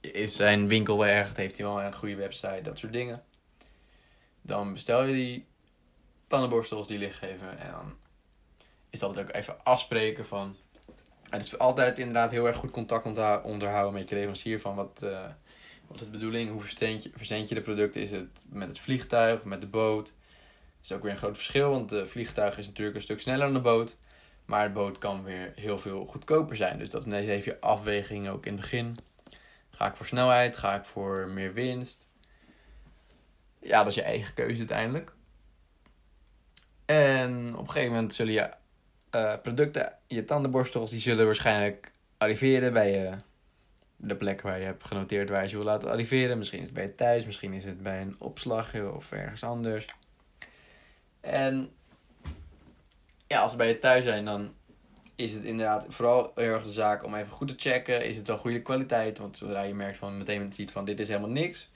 is 0.00 0.36
zijn 0.36 0.68
winkel 0.68 0.98
wel 0.98 1.06
echt? 1.06 1.36
Heeft 1.36 1.56
hij 1.56 1.66
wel 1.66 1.82
een 1.82 1.94
goede 1.94 2.14
website? 2.14 2.60
Dat 2.62 2.78
soort 2.78 2.92
dingen. 2.92 3.22
Dan 4.42 4.72
bestel 4.72 5.02
je 5.02 5.12
die 5.12 5.46
tandenborstels 6.26 6.86
die 6.86 6.98
licht 6.98 7.16
geven. 7.16 7.58
En 7.58 7.70
dan 7.70 7.96
is 8.90 8.98
dat 8.98 9.18
ook 9.18 9.32
even 9.32 9.64
afspreken 9.64 10.26
van. 10.26 10.56
Het 11.30 11.42
is 11.42 11.58
altijd 11.58 11.98
inderdaad 11.98 12.30
heel 12.30 12.46
erg 12.46 12.56
goed 12.56 12.70
contact 12.70 13.04
onderhouden 13.44 13.94
met 13.94 14.08
je 14.08 14.14
leverancier 14.14 14.60
van 14.60 14.74
wat, 14.74 15.00
uh, 15.04 15.26
wat 15.86 16.00
is 16.00 16.06
de 16.06 16.12
bedoeling, 16.12 16.50
hoe 16.50 16.60
verzend 16.60 17.02
je, 17.02 17.10
verzend 17.14 17.48
je 17.48 17.54
de 17.54 17.60
producten, 17.60 18.00
is 18.00 18.10
het 18.10 18.44
met 18.48 18.68
het 18.68 18.78
vliegtuig 18.78 19.38
of 19.38 19.44
met 19.44 19.60
de 19.60 19.66
boot. 19.66 20.06
Dat 20.06 20.84
is 20.84 20.92
ook 20.92 21.02
weer 21.02 21.10
een 21.10 21.16
groot 21.16 21.36
verschil, 21.36 21.70
want 21.70 21.90
het 21.90 22.08
vliegtuig 22.08 22.58
is 22.58 22.66
natuurlijk 22.66 22.96
een 22.96 23.02
stuk 23.02 23.20
sneller 23.20 23.44
dan 23.44 23.54
de 23.54 23.60
boot. 23.60 23.96
Maar 24.44 24.66
de 24.66 24.74
boot 24.74 24.98
kan 24.98 25.24
weer 25.24 25.52
heel 25.54 25.78
veel 25.78 26.06
goedkoper 26.06 26.56
zijn. 26.56 26.78
Dus 26.78 26.90
dat 26.90 27.06
net 27.06 27.28
even 27.28 27.60
afweging 27.60 28.28
ook 28.28 28.46
in 28.46 28.52
het 28.52 28.60
begin. 28.60 28.98
Ga 29.70 29.86
ik 29.86 29.94
voor 29.94 30.06
snelheid? 30.06 30.56
Ga 30.56 30.74
ik 30.74 30.84
voor 30.84 31.28
meer 31.28 31.52
winst? 31.52 32.08
Ja, 33.60 33.78
dat 33.78 33.86
is 33.86 33.94
je 33.94 34.02
eigen 34.02 34.34
keuze 34.34 34.58
uiteindelijk. 34.58 35.12
En 36.86 37.52
op 37.56 37.60
een 37.60 37.70
gegeven 37.70 37.92
moment 37.92 38.14
zullen 38.14 38.32
je 38.32 38.50
uh, 39.14 39.34
producten, 39.42 39.92
je 40.06 40.24
tandenborstels, 40.24 40.90
die 40.90 41.00
zullen 41.00 41.24
waarschijnlijk 41.24 41.92
arriveren 42.18 42.72
bij 42.72 43.10
uh, 43.10 43.16
de 43.96 44.16
plek 44.16 44.40
waar 44.40 44.58
je 44.58 44.64
hebt 44.64 44.84
genoteerd 44.84 45.28
waar 45.28 45.42
je 45.42 45.48
ze 45.48 45.56
wil 45.56 45.64
laten 45.64 45.90
arriveren. 45.90 46.38
Misschien 46.38 46.58
is 46.60 46.64
het 46.64 46.74
bij 46.74 46.84
je 46.84 46.94
thuis, 46.94 47.24
misschien 47.24 47.52
is 47.52 47.64
het 47.64 47.82
bij 47.82 48.00
een 48.00 48.16
opslag 48.18 48.74
of 48.74 49.12
ergens 49.12 49.42
anders. 49.42 49.84
En 51.20 51.72
ja, 53.26 53.40
als 53.40 53.50
ze 53.50 53.56
bij 53.56 53.68
je 53.68 53.78
thuis 53.78 54.04
zijn, 54.04 54.24
dan 54.24 54.54
is 55.16 55.32
het 55.32 55.44
inderdaad 55.44 55.86
vooral 55.88 56.32
heel 56.34 56.52
erg 56.52 56.62
de 56.62 56.72
zaak 56.72 57.04
om 57.04 57.14
even 57.14 57.30
goed 57.30 57.48
te 57.48 57.54
checken. 57.56 58.04
Is 58.04 58.16
het 58.16 58.26
wel 58.26 58.36
goede 58.36 58.62
kwaliteit? 58.62 59.18
Want 59.18 59.36
zodra 59.36 59.62
je 59.62 59.74
merkt 59.74 59.98
van 59.98 60.18
meteen 60.18 60.52
ziet 60.52 60.70
van 60.70 60.84
dit 60.84 61.00
is 61.00 61.08
helemaal 61.08 61.30
niks, 61.30 61.70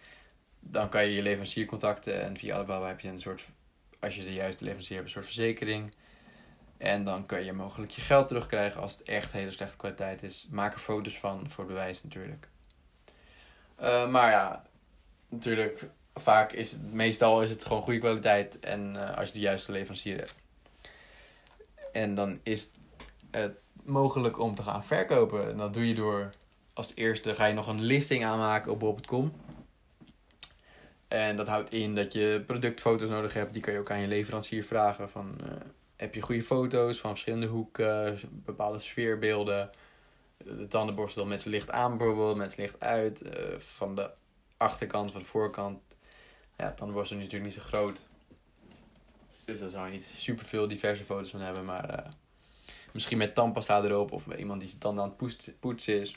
dan 0.61 0.89
kan 0.89 1.07
je 1.07 1.15
je 1.15 1.23
leverancier 1.23 1.67
contacten. 1.67 2.23
En 2.23 2.37
via 2.37 2.55
Alibaba 2.55 2.87
heb 2.87 3.01
je 3.01 3.09
een 3.09 3.21
soort, 3.21 3.45
als 4.01 4.17
je 4.17 4.25
de 4.25 4.33
juiste 4.33 4.65
leverancier 4.65 4.97
hebt, 4.97 5.09
een 5.09 5.15
soort 5.15 5.25
verzekering. 5.25 5.95
En 6.77 7.05
dan 7.05 7.27
kun 7.27 7.45
je 7.45 7.53
mogelijk 7.53 7.93
je 7.93 8.01
geld 8.01 8.29
terugkrijgen 8.29 8.81
als 8.81 8.93
het 8.93 9.03
echt 9.03 9.33
hele 9.33 9.51
slechte 9.51 9.77
kwaliteit 9.77 10.23
is. 10.23 10.47
Maak 10.51 10.75
er 10.75 10.81
foto's 10.81 11.19
van 11.19 11.51
voor 11.51 11.67
bewijs 11.67 12.03
natuurlijk. 12.03 12.49
Uh, 13.83 14.11
maar 14.11 14.31
ja, 14.31 14.63
natuurlijk, 15.29 15.89
vaak 16.15 16.53
is 16.53 16.71
het, 16.71 16.93
meestal 16.93 17.43
is 17.43 17.51
het 17.51 17.65
gewoon 17.65 17.83
goede 17.83 17.99
kwaliteit. 17.99 18.61
En 18.61 18.95
uh, 18.95 19.17
als 19.17 19.29
je 19.29 19.35
de 19.35 19.41
juiste 19.41 19.73
leverancier 19.73 20.17
hebt. 20.17 20.35
En 21.93 22.15
dan 22.15 22.41
is 22.43 22.71
het 23.31 23.57
mogelijk 23.83 24.39
om 24.39 24.55
te 24.55 24.63
gaan 24.63 24.85
verkopen. 24.85 25.51
En 25.51 25.57
dat 25.57 25.75
doe 25.75 25.89
je 25.89 25.95
door, 25.95 26.31
als 26.73 26.93
eerste 26.95 27.35
ga 27.35 27.45
je 27.45 27.55
nog 27.55 27.67
een 27.67 27.83
listing 27.83 28.25
aanmaken 28.25 28.73
op 28.73 28.79
bol.com. 28.79 29.33
En 31.09 31.37
dat 31.37 31.47
houdt 31.47 31.73
in 31.73 31.95
dat 31.95 32.13
je 32.13 32.43
productfoto's 32.47 33.09
nodig 33.09 33.35
hebt. 33.35 33.53
Die 33.53 33.63
kan 33.63 33.73
je 33.73 33.79
ook 33.79 33.91
aan 33.91 34.01
je 34.01 34.07
leverancier 34.07 34.65
vragen 34.65 35.11
van... 35.11 35.39
Uh, 35.41 35.53
heb 35.97 36.15
je 36.15 36.21
goede 36.21 36.43
foto's 36.43 36.99
van 37.01 37.11
verschillende 37.11 37.47
hoeken, 37.47 38.21
bepaalde 38.31 38.79
sfeerbeelden. 38.79 39.71
De 40.37 40.67
tandenborstel 40.67 41.27
met 41.27 41.43
zijn 41.43 41.55
licht 41.55 41.71
aan 41.71 41.99
bijvoorbeeld, 41.99 42.37
met 42.37 42.53
zijn 42.53 42.67
licht 42.67 42.81
uit. 42.81 43.25
Uh, 43.25 43.59
van 43.59 43.95
de 43.95 44.11
achterkant, 44.57 45.11
van 45.13 45.21
de 45.21 45.27
voorkant. 45.27 45.81
Ja, 46.57 46.69
de 46.69 46.75
tandenborstel 46.75 47.17
is 47.17 47.23
natuurlijk 47.23 47.53
niet 47.53 47.63
zo 47.63 47.69
groot. 47.69 48.09
Dus 49.45 49.61
daar 49.61 49.71
zou 49.71 49.87
je 49.87 49.93
niet 49.93 50.05
super 50.05 50.45
veel 50.45 50.69
diverse 50.69 51.05
foto's 51.05 51.31
van 51.31 51.41
hebben. 51.41 51.65
Maar 51.65 51.91
uh, 51.91 52.13
misschien 52.93 53.19
met 53.19 53.35
tandpasta 53.35 53.83
erop 53.83 54.13
of 54.13 54.27
iemand 54.37 54.61
die 54.61 54.69
zijn 54.69 54.81
tanden 54.81 55.05
aan 55.05 55.15
het 55.19 55.61
poetsen 55.61 56.01
is. 56.01 56.17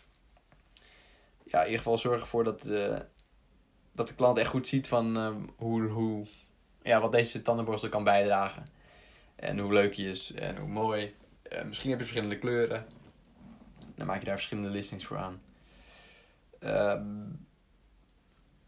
Ja, 1.44 1.60
in 1.60 1.66
ieder 1.66 1.78
geval 1.78 1.98
zorg 1.98 2.22
ervoor 2.22 2.44
dat, 2.44 2.68
uh, 2.68 3.00
dat 3.92 4.08
de 4.08 4.16
klant 4.16 4.38
echt 4.38 4.50
goed 4.50 4.68
ziet 4.68 4.88
van 4.88 5.18
hoe, 5.58 5.88
hoe, 5.88 6.26
ja, 6.82 7.02
wat 7.02 7.12
deze 7.12 7.42
tandenborstel 7.42 7.90
kan 7.90 8.04
bijdragen. 8.04 8.77
En 9.38 9.60
hoe 9.60 9.74
leuk 9.74 9.96
hij 9.96 10.06
is 10.06 10.32
en 10.32 10.58
hoe 10.58 10.70
mooi. 10.70 11.16
Uh, 11.54 11.64
misschien 11.64 11.90
heb 11.90 12.00
je 12.00 12.06
verschillende 12.06 12.40
kleuren. 12.40 12.86
Dan 13.96 14.08
maak 14.08 14.20
je 14.20 14.26
daar 14.26 14.36
verschillende 14.36 14.70
listings 14.70 15.06
voor 15.06 15.18
aan. 15.18 15.42
Uh, 16.60 17.02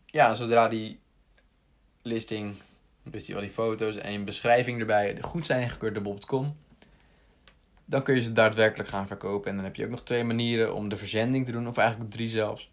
ja, 0.06 0.34
zodra 0.34 0.68
die 0.68 1.00
listing, 2.02 2.56
dus 3.04 3.26
die, 3.26 3.36
al 3.36 3.42
die 3.42 3.50
foto's 3.50 3.96
en 3.96 4.14
een 4.14 4.26
beschrijving 4.26 4.80
erbij 4.80 5.22
goed 5.22 5.46
zijn 5.46 5.62
ingekeurd 5.62 5.94
door 5.94 6.04
Bob.com, 6.04 6.58
dan 7.86 8.04
kun 8.04 8.16
je 8.16 8.22
ze 8.22 8.34
daadwerkelijk 8.34 8.90
gaan 8.90 9.08
verkopen. 9.08 9.50
En 9.50 9.56
dan 9.56 9.66
heb 9.66 9.76
je 9.76 9.84
ook 9.84 9.90
nog 9.90 10.04
twee 10.04 10.24
manieren 10.24 10.74
om 10.74 10.90
de 10.90 10.98
verzending 10.98 11.46
te 11.46 11.52
doen, 11.52 11.68
of 11.68 11.78
eigenlijk 11.78 12.12
drie 12.12 12.30
zelfs. 12.30 12.70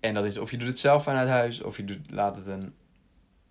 En 0.00 0.14
dat 0.14 0.24
is 0.24 0.38
of 0.38 0.50
je 0.50 0.56
doet 0.56 0.68
het 0.68 0.78
zelf 0.78 1.02
vanuit 1.02 1.28
huis, 1.28 1.62
of 1.62 1.76
je 1.76 1.84
doet, 1.84 2.10
laat 2.10 2.36
het 2.36 2.46
een 2.46 2.74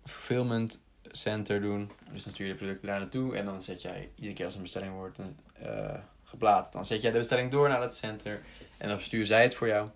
fulfillment 0.04 0.82
center 1.10 1.60
doen. 1.60 1.90
Dus 2.12 2.24
dan 2.24 2.32
je 2.36 2.44
de 2.44 2.54
producten 2.54 2.86
daar 2.86 2.98
naartoe. 2.98 3.36
En 3.36 3.44
dan 3.44 3.62
zet 3.62 3.82
jij, 3.82 4.10
iedere 4.14 4.34
keer 4.34 4.44
als 4.44 4.54
een 4.54 4.62
bestelling 4.62 4.92
wordt 4.92 5.18
uh, 5.62 5.94
geplaatst, 6.24 6.72
dan 6.72 6.86
zet 6.86 7.02
jij 7.02 7.10
de 7.10 7.18
bestelling 7.18 7.50
door 7.50 7.68
naar 7.68 7.80
dat 7.80 7.96
center. 7.96 8.40
En 8.78 8.88
dan 8.88 8.96
versturen 8.96 9.26
zij 9.26 9.42
het 9.42 9.54
voor 9.54 9.66
jou. 9.66 9.88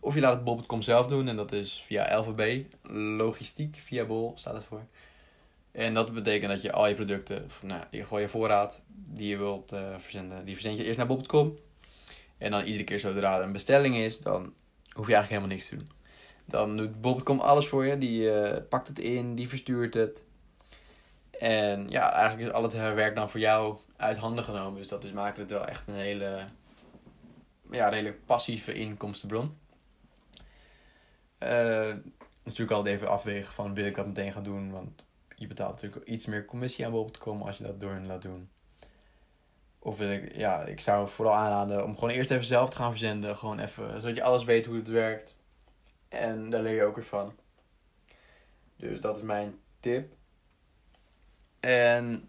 Of 0.00 0.14
je 0.14 0.20
laat 0.20 0.34
het 0.34 0.44
Bob.com 0.44 0.82
zelf 0.82 1.06
doen. 1.06 1.28
En 1.28 1.36
dat 1.36 1.52
is 1.52 1.82
via 1.86 2.18
LVB. 2.18 2.64
Logistiek 3.16 3.76
via 3.76 4.04
Bol 4.04 4.32
staat 4.34 4.54
het 4.54 4.64
voor. 4.64 4.86
En 5.72 5.94
dat 5.94 6.12
betekent 6.12 6.52
dat 6.52 6.62
je 6.62 6.72
al 6.72 6.88
je 6.88 6.94
producten, 6.94 7.46
nou, 7.62 7.82
geval 7.90 8.18
je 8.18 8.28
voorraad, 8.28 8.82
die 8.86 9.28
je 9.28 9.36
wilt 9.36 9.72
uh, 9.72 9.94
verzenden, 9.98 10.44
die 10.44 10.54
verzend 10.54 10.78
je 10.78 10.84
eerst 10.84 10.98
naar 10.98 11.06
Bob.com. 11.06 11.58
En 12.38 12.50
dan 12.50 12.64
iedere 12.64 12.84
keer 12.84 13.00
zodra 13.00 13.36
er 13.36 13.42
een 13.42 13.52
bestelling 13.52 13.96
is, 13.96 14.20
dan 14.20 14.52
hoef 14.92 15.06
je 15.06 15.14
eigenlijk 15.14 15.28
helemaal 15.28 15.48
niks 15.48 15.68
te 15.68 15.76
doen. 15.76 15.90
Dan 16.44 16.76
doet 16.76 17.00
Bob.com 17.00 17.40
alles 17.40 17.68
voor 17.68 17.86
je. 17.86 17.98
Die 17.98 18.22
uh, 18.22 18.56
pakt 18.68 18.88
het 18.88 18.98
in, 18.98 19.34
die 19.34 19.48
verstuurt 19.48 19.94
het. 19.94 20.24
En 21.40 21.90
ja, 21.90 22.12
eigenlijk 22.12 22.48
is 22.48 22.54
al 22.54 22.62
het 22.62 22.72
werk 22.72 23.14
dan 23.14 23.30
voor 23.30 23.40
jou 23.40 23.76
uit 23.96 24.16
handen 24.16 24.44
genomen. 24.44 24.78
Dus 24.78 24.88
dat 24.88 25.04
is, 25.04 25.12
maakt 25.12 25.38
het 25.38 25.50
wel 25.50 25.66
echt 25.66 25.88
een 25.88 25.94
hele, 25.94 26.44
ja, 27.70 27.88
redelijk 27.88 28.26
passieve 28.26 28.72
inkomstenbron. 28.72 29.58
Uh, 31.38 31.94
natuurlijk 32.42 32.70
altijd 32.70 32.94
even 32.94 33.08
afwegen 33.08 33.52
van 33.52 33.74
wil 33.74 33.84
ik 33.84 33.94
dat 33.94 34.06
meteen 34.06 34.32
gaan 34.32 34.42
doen. 34.42 34.70
Want 34.70 35.06
je 35.36 35.46
betaalt 35.46 35.72
natuurlijk 35.72 36.06
iets 36.06 36.26
meer 36.26 36.44
commissie 36.44 36.86
aan 36.86 37.10
te 37.10 37.18
komen 37.18 37.46
als 37.46 37.58
je 37.58 37.64
dat 37.64 37.80
door 37.80 37.92
hen 37.92 38.06
laat 38.06 38.22
doen. 38.22 38.50
Of 39.78 39.98
wil 39.98 40.10
ik, 40.10 40.36
ja, 40.36 40.64
ik 40.64 40.80
zou 40.80 41.08
vooral 41.08 41.34
aanraden 41.34 41.84
om 41.84 41.94
gewoon 41.94 42.14
eerst 42.14 42.30
even 42.30 42.44
zelf 42.44 42.70
te 42.70 42.76
gaan 42.76 42.90
verzenden. 42.90 43.36
Gewoon 43.36 43.58
even, 43.58 44.00
zodat 44.00 44.16
je 44.16 44.22
alles 44.22 44.44
weet 44.44 44.66
hoe 44.66 44.76
het 44.76 44.88
werkt. 44.88 45.36
En 46.08 46.50
daar 46.50 46.62
leer 46.62 46.74
je 46.74 46.84
ook 46.84 46.94
weer 46.94 47.04
van. 47.04 47.34
Dus 48.76 49.00
dat 49.00 49.16
is 49.16 49.22
mijn 49.22 49.58
tip. 49.80 50.18
En 51.60 52.28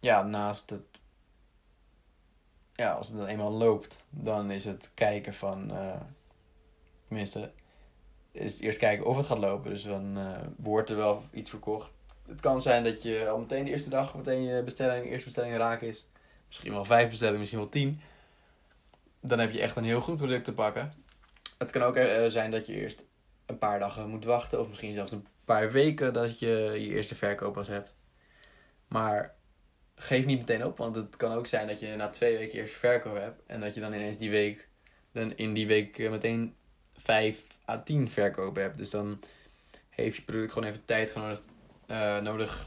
ja, 0.00 0.22
naast 0.22 0.70
het. 0.70 0.82
Ja, 2.72 2.92
als 2.92 3.08
het 3.08 3.16
dan 3.16 3.26
eenmaal 3.26 3.52
loopt, 3.52 4.04
dan 4.10 4.50
is 4.50 4.64
het 4.64 4.90
kijken 4.94 5.34
van. 5.34 5.70
Uh, 5.70 6.00
tenminste, 7.06 7.52
is 8.32 8.52
het 8.52 8.62
eerst 8.62 8.78
kijken 8.78 9.06
of 9.06 9.16
het 9.16 9.26
gaat 9.26 9.38
lopen. 9.38 9.70
Dus 9.70 9.82
dan 9.82 10.18
uh, 10.18 10.38
wordt 10.56 10.90
er 10.90 10.96
wel 10.96 11.22
iets 11.32 11.50
verkocht. 11.50 11.90
Het 12.26 12.40
kan 12.40 12.62
zijn 12.62 12.84
dat 12.84 13.02
je 13.02 13.28
al 13.28 13.38
meteen 13.38 13.64
de 13.64 13.70
eerste 13.70 13.88
dag, 13.88 14.14
meteen 14.14 14.42
je 14.42 14.62
bestelling, 14.62 15.06
eerste 15.06 15.24
bestelling 15.24 15.56
raak 15.56 15.80
is. 15.80 16.06
Misschien 16.46 16.72
wel 16.72 16.84
vijf 16.84 17.08
bestellingen, 17.08 17.40
misschien 17.40 17.60
wel 17.60 17.68
tien. 17.68 18.00
Dan 19.20 19.38
heb 19.38 19.52
je 19.52 19.60
echt 19.60 19.76
een 19.76 19.84
heel 19.84 20.00
goed 20.00 20.16
product 20.16 20.44
te 20.44 20.52
pakken. 20.52 20.92
Het 21.58 21.70
kan 21.70 21.82
ook 21.82 21.96
uh, 21.96 22.26
zijn 22.26 22.50
dat 22.50 22.66
je 22.66 22.74
eerst 22.74 23.04
een 23.46 23.58
paar 23.58 23.78
dagen 23.78 24.08
moet 24.08 24.24
wachten. 24.24 24.60
Of 24.60 24.68
misschien 24.68 24.94
zelfs 24.94 25.12
een 25.12 25.26
paar 25.44 25.70
weken 25.70 26.12
dat 26.12 26.38
je 26.38 26.46
je 26.72 26.88
eerste 26.88 27.14
verkoop 27.14 27.52
pas 27.52 27.68
hebt. 27.68 27.94
Maar 28.88 29.34
geef 29.94 30.26
niet 30.26 30.38
meteen 30.38 30.64
op. 30.64 30.78
Want 30.78 30.96
het 30.96 31.16
kan 31.16 31.32
ook 31.32 31.46
zijn 31.46 31.66
dat 31.66 31.80
je 31.80 31.96
na 31.96 32.08
twee 32.08 32.36
weken 32.36 32.58
eerst 32.58 32.74
verkoop 32.74 33.16
hebt. 33.16 33.42
En 33.46 33.60
dat 33.60 33.74
je 33.74 33.80
dan 33.80 33.92
ineens 33.92 34.18
die 34.18 34.30
week, 34.30 34.68
dan 35.12 35.36
in 35.36 35.52
die 35.52 35.66
week 35.66 35.98
eh, 35.98 36.10
meteen 36.10 36.54
5 36.96 37.46
à 37.68 37.82
10 37.82 38.08
verkopen 38.08 38.62
hebt. 38.62 38.78
Dus 38.78 38.90
dan 38.90 39.20
heeft 39.88 40.16
je 40.16 40.22
product 40.22 40.52
gewoon 40.52 40.68
even 40.68 40.84
tijd 40.84 41.14
nodig, 41.14 41.40
uh, 41.86 42.20
nodig 42.20 42.66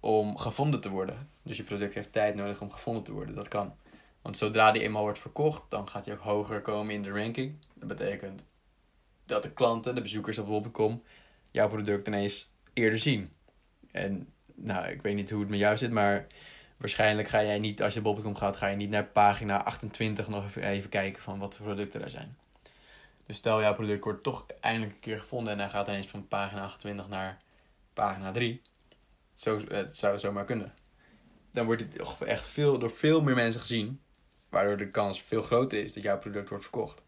om 0.00 0.36
gevonden 0.36 0.80
te 0.80 0.90
worden. 0.90 1.28
Dus 1.42 1.56
je 1.56 1.62
product 1.62 1.94
heeft 1.94 2.12
tijd 2.12 2.34
nodig 2.34 2.60
om 2.60 2.70
gevonden 2.70 3.02
te 3.02 3.12
worden. 3.12 3.34
Dat 3.34 3.48
kan. 3.48 3.76
Want 4.22 4.38
zodra 4.38 4.70
die 4.72 4.82
eenmaal 4.82 5.02
wordt 5.02 5.18
verkocht, 5.18 5.62
dan 5.68 5.88
gaat 5.88 6.06
hij 6.06 6.14
ook 6.14 6.20
hoger 6.20 6.62
komen 6.62 6.94
in 6.94 7.02
de 7.02 7.10
ranking. 7.10 7.56
Dat 7.74 7.88
betekent 7.88 8.42
dat 9.26 9.42
de 9.42 9.52
klanten, 9.52 9.94
de 9.94 10.02
bezoekers 10.02 10.38
op 10.38 10.46
bol.com, 10.46 11.02
jouw 11.50 11.68
product 11.68 12.06
ineens 12.06 12.52
eerder 12.72 12.98
zien. 12.98 13.32
En 13.90 14.32
nou, 14.54 14.86
ik 14.86 15.02
weet 15.02 15.14
niet 15.14 15.30
hoe 15.30 15.40
het 15.40 15.48
met 15.48 15.58
jou 15.58 15.76
zit, 15.76 15.90
maar 15.90 16.26
waarschijnlijk 16.76 17.28
ga 17.28 17.42
jij 17.42 17.58
niet, 17.58 17.82
als 17.82 17.94
je 17.94 18.00
bol.com 18.00 18.34
gaat, 18.34 18.56
ga 18.56 18.66
je 18.66 18.76
niet 18.76 18.90
naar 18.90 19.04
pagina 19.04 19.64
28 19.64 20.28
nog 20.28 20.44
even, 20.44 20.62
even 20.62 20.90
kijken 20.90 21.22
van 21.22 21.38
wat 21.38 21.56
voor 21.56 21.66
producten 21.66 22.02
er 22.02 22.10
zijn. 22.10 22.34
Dus 23.26 23.36
stel 23.36 23.60
jouw 23.60 23.74
product 23.74 24.04
wordt 24.04 24.22
toch 24.22 24.46
eindelijk 24.60 24.92
een 24.92 25.00
keer 25.00 25.18
gevonden 25.18 25.52
en 25.52 25.58
hij 25.58 25.68
gaat 25.68 25.88
ineens 25.88 26.06
van 26.06 26.28
pagina 26.28 26.62
28 26.62 27.08
naar 27.08 27.38
pagina 27.92 28.30
3. 28.30 28.62
Zo, 29.34 29.60
het 29.68 29.96
zou 29.96 30.18
zomaar 30.18 30.44
kunnen. 30.44 30.74
Dan 31.50 31.66
wordt 31.66 31.82
het 31.82 32.22
echt 32.26 32.46
veel, 32.46 32.78
door 32.78 32.90
veel 32.90 33.22
meer 33.22 33.34
mensen 33.34 33.60
gezien, 33.60 34.00
waardoor 34.48 34.76
de 34.76 34.90
kans 34.90 35.22
veel 35.22 35.42
groter 35.42 35.78
is 35.78 35.92
dat 35.92 36.02
jouw 36.02 36.18
product 36.18 36.48
wordt 36.48 36.64
verkocht. 36.64 37.02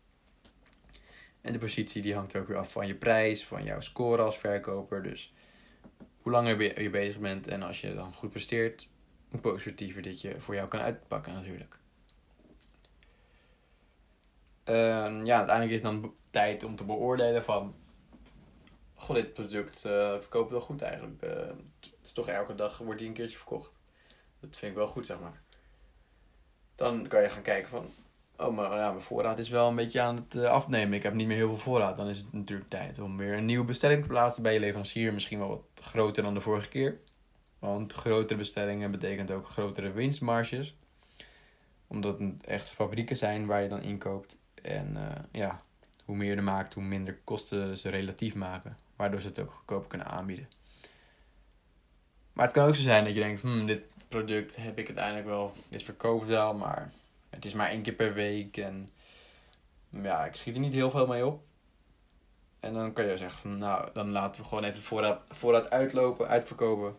En 1.47 1.53
de 1.53 1.59
positie 1.59 2.03
die 2.03 2.15
hangt 2.15 2.37
ook 2.37 2.49
weer 2.49 2.57
af 2.57 2.73
van 2.73 2.87
je 2.87 2.95
prijs, 2.95 3.45
van 3.45 3.65
jouw 3.65 3.81
score 3.81 4.23
als 4.23 4.38
verkoper. 4.38 5.03
Dus 5.03 5.35
hoe 6.21 6.33
langer 6.33 6.83
je 6.83 6.91
bezig 6.91 7.19
bent 7.19 7.49
en 7.49 7.62
als 7.62 7.81
je 7.81 7.95
dan 7.95 8.15
goed 8.15 8.31
presteert, 8.31 8.88
hoe 9.29 9.41
positiever 9.41 10.03
dit 10.03 10.21
je 10.21 10.41
voor 10.41 10.55
jou 10.55 10.69
kan 10.69 10.81
uitpakken 10.81 11.33
natuurlijk. 11.33 11.79
Uh, 14.69 14.75
ja, 15.25 15.37
uiteindelijk 15.37 15.71
is 15.71 15.83
het 15.83 15.83
dan 15.83 16.15
tijd 16.31 16.65
om 16.65 16.76
te 16.76 16.85
beoordelen 16.85 17.43
van... 17.43 17.75
Goh, 18.95 19.17
dit 19.17 19.35
product 19.35 19.85
uh, 19.85 19.93
verkoopt 19.93 20.50
wel 20.50 20.61
goed 20.61 20.83
eigenlijk. 20.83 21.23
Uh, 21.23 21.31
het 21.31 21.93
is 22.03 22.12
toch 22.12 22.29
elke 22.29 22.55
dag 22.55 22.79
wordt 22.79 22.99
die 22.99 23.09
een 23.09 23.15
keertje 23.15 23.37
verkocht. 23.37 23.79
Dat 24.41 24.57
vind 24.57 24.71
ik 24.71 24.79
wel 24.79 24.87
goed, 24.87 25.07
zeg 25.07 25.21
maar. 25.21 25.43
Dan 26.75 27.09
kan 27.09 27.23
je 27.23 27.29
gaan 27.29 27.43
kijken 27.43 27.69
van... 27.69 27.91
Oh, 28.38 28.55
maar 28.57 28.73
ja, 28.73 28.90
mijn 28.90 29.02
voorraad 29.02 29.38
is 29.38 29.49
wel 29.49 29.69
een 29.69 29.75
beetje 29.75 30.00
aan 30.00 30.16
het 30.16 30.35
uh, 30.35 30.45
afnemen. 30.45 30.93
Ik 30.93 31.02
heb 31.02 31.14
niet 31.14 31.26
meer 31.26 31.37
heel 31.37 31.49
veel 31.49 31.57
voorraad. 31.57 31.97
Dan 31.97 32.09
is 32.09 32.19
het 32.19 32.33
natuurlijk 32.33 32.71
tijd 32.71 32.99
om 32.99 33.16
weer 33.16 33.37
een 33.37 33.45
nieuwe 33.45 33.64
bestelling 33.64 34.02
te 34.02 34.09
plaatsen 34.09 34.43
bij 34.43 34.52
je 34.52 34.61
leverancier. 34.61 35.12
Misschien 35.12 35.38
wel 35.38 35.49
wat 35.49 35.85
groter 35.85 36.23
dan 36.23 36.35
de 36.35 36.40
vorige 36.40 36.69
keer. 36.69 36.99
Want 37.58 37.93
grotere 37.93 38.39
bestellingen 38.39 38.91
betekent 38.91 39.30
ook 39.30 39.49
grotere 39.49 39.93
winstmarges. 39.93 40.76
Omdat 41.87 42.19
het 42.19 42.47
echt 42.47 42.69
fabrieken 42.69 43.17
zijn 43.17 43.47
waar 43.47 43.63
je 43.63 43.69
dan 43.69 43.82
inkoopt. 43.82 44.39
En 44.63 44.93
uh, 44.97 45.02
ja, 45.32 45.63
hoe 46.04 46.17
meer 46.17 46.30
je 46.30 46.37
er 46.37 46.43
maakt, 46.43 46.75
hoe 46.75 46.82
minder 46.82 47.19
kosten 47.25 47.76
ze 47.76 47.89
relatief 47.89 48.34
maken. 48.34 48.76
Waardoor 48.97 49.21
ze 49.21 49.26
het 49.26 49.39
ook 49.39 49.52
goedkoper 49.52 49.89
kunnen 49.89 50.06
aanbieden. 50.06 50.49
Maar 52.32 52.45
het 52.45 52.54
kan 52.54 52.69
ook 52.69 52.75
zo 52.75 52.82
zijn 52.82 53.04
dat 53.04 53.15
je 53.15 53.21
denkt, 53.21 53.41
hmm, 53.41 53.67
dit 53.67 53.82
product 54.08 54.56
heb 54.56 54.78
ik 54.78 54.87
uiteindelijk 54.87 55.26
wel, 55.26 55.52
dit 55.69 55.82
verkoopt 55.82 56.26
wel, 56.26 56.54
maar 56.54 56.93
het 57.36 57.44
is 57.44 57.52
maar 57.52 57.68
één 57.68 57.82
keer 57.82 57.92
per 57.92 58.14
week 58.14 58.56
en 58.56 58.88
ja, 59.88 60.25
ik 60.25 60.34
schiet 60.34 60.54
er 60.54 60.60
niet 60.60 60.72
heel 60.72 60.90
veel 60.90 61.06
mee 61.06 61.26
op. 61.26 61.42
En 62.60 62.75
dan 62.75 62.92
kan 62.92 63.04
je 63.04 63.16
zeggen 63.16 63.40
van, 63.40 63.58
nou, 63.58 63.88
dan 63.92 64.10
laten 64.10 64.40
we 64.42 64.49
gewoon 64.49 64.64
even 64.64 64.82
voorraad, 64.82 65.22
voorraad 65.28 65.70
uitlopen, 65.70 66.28
uitverkopen. 66.28 66.96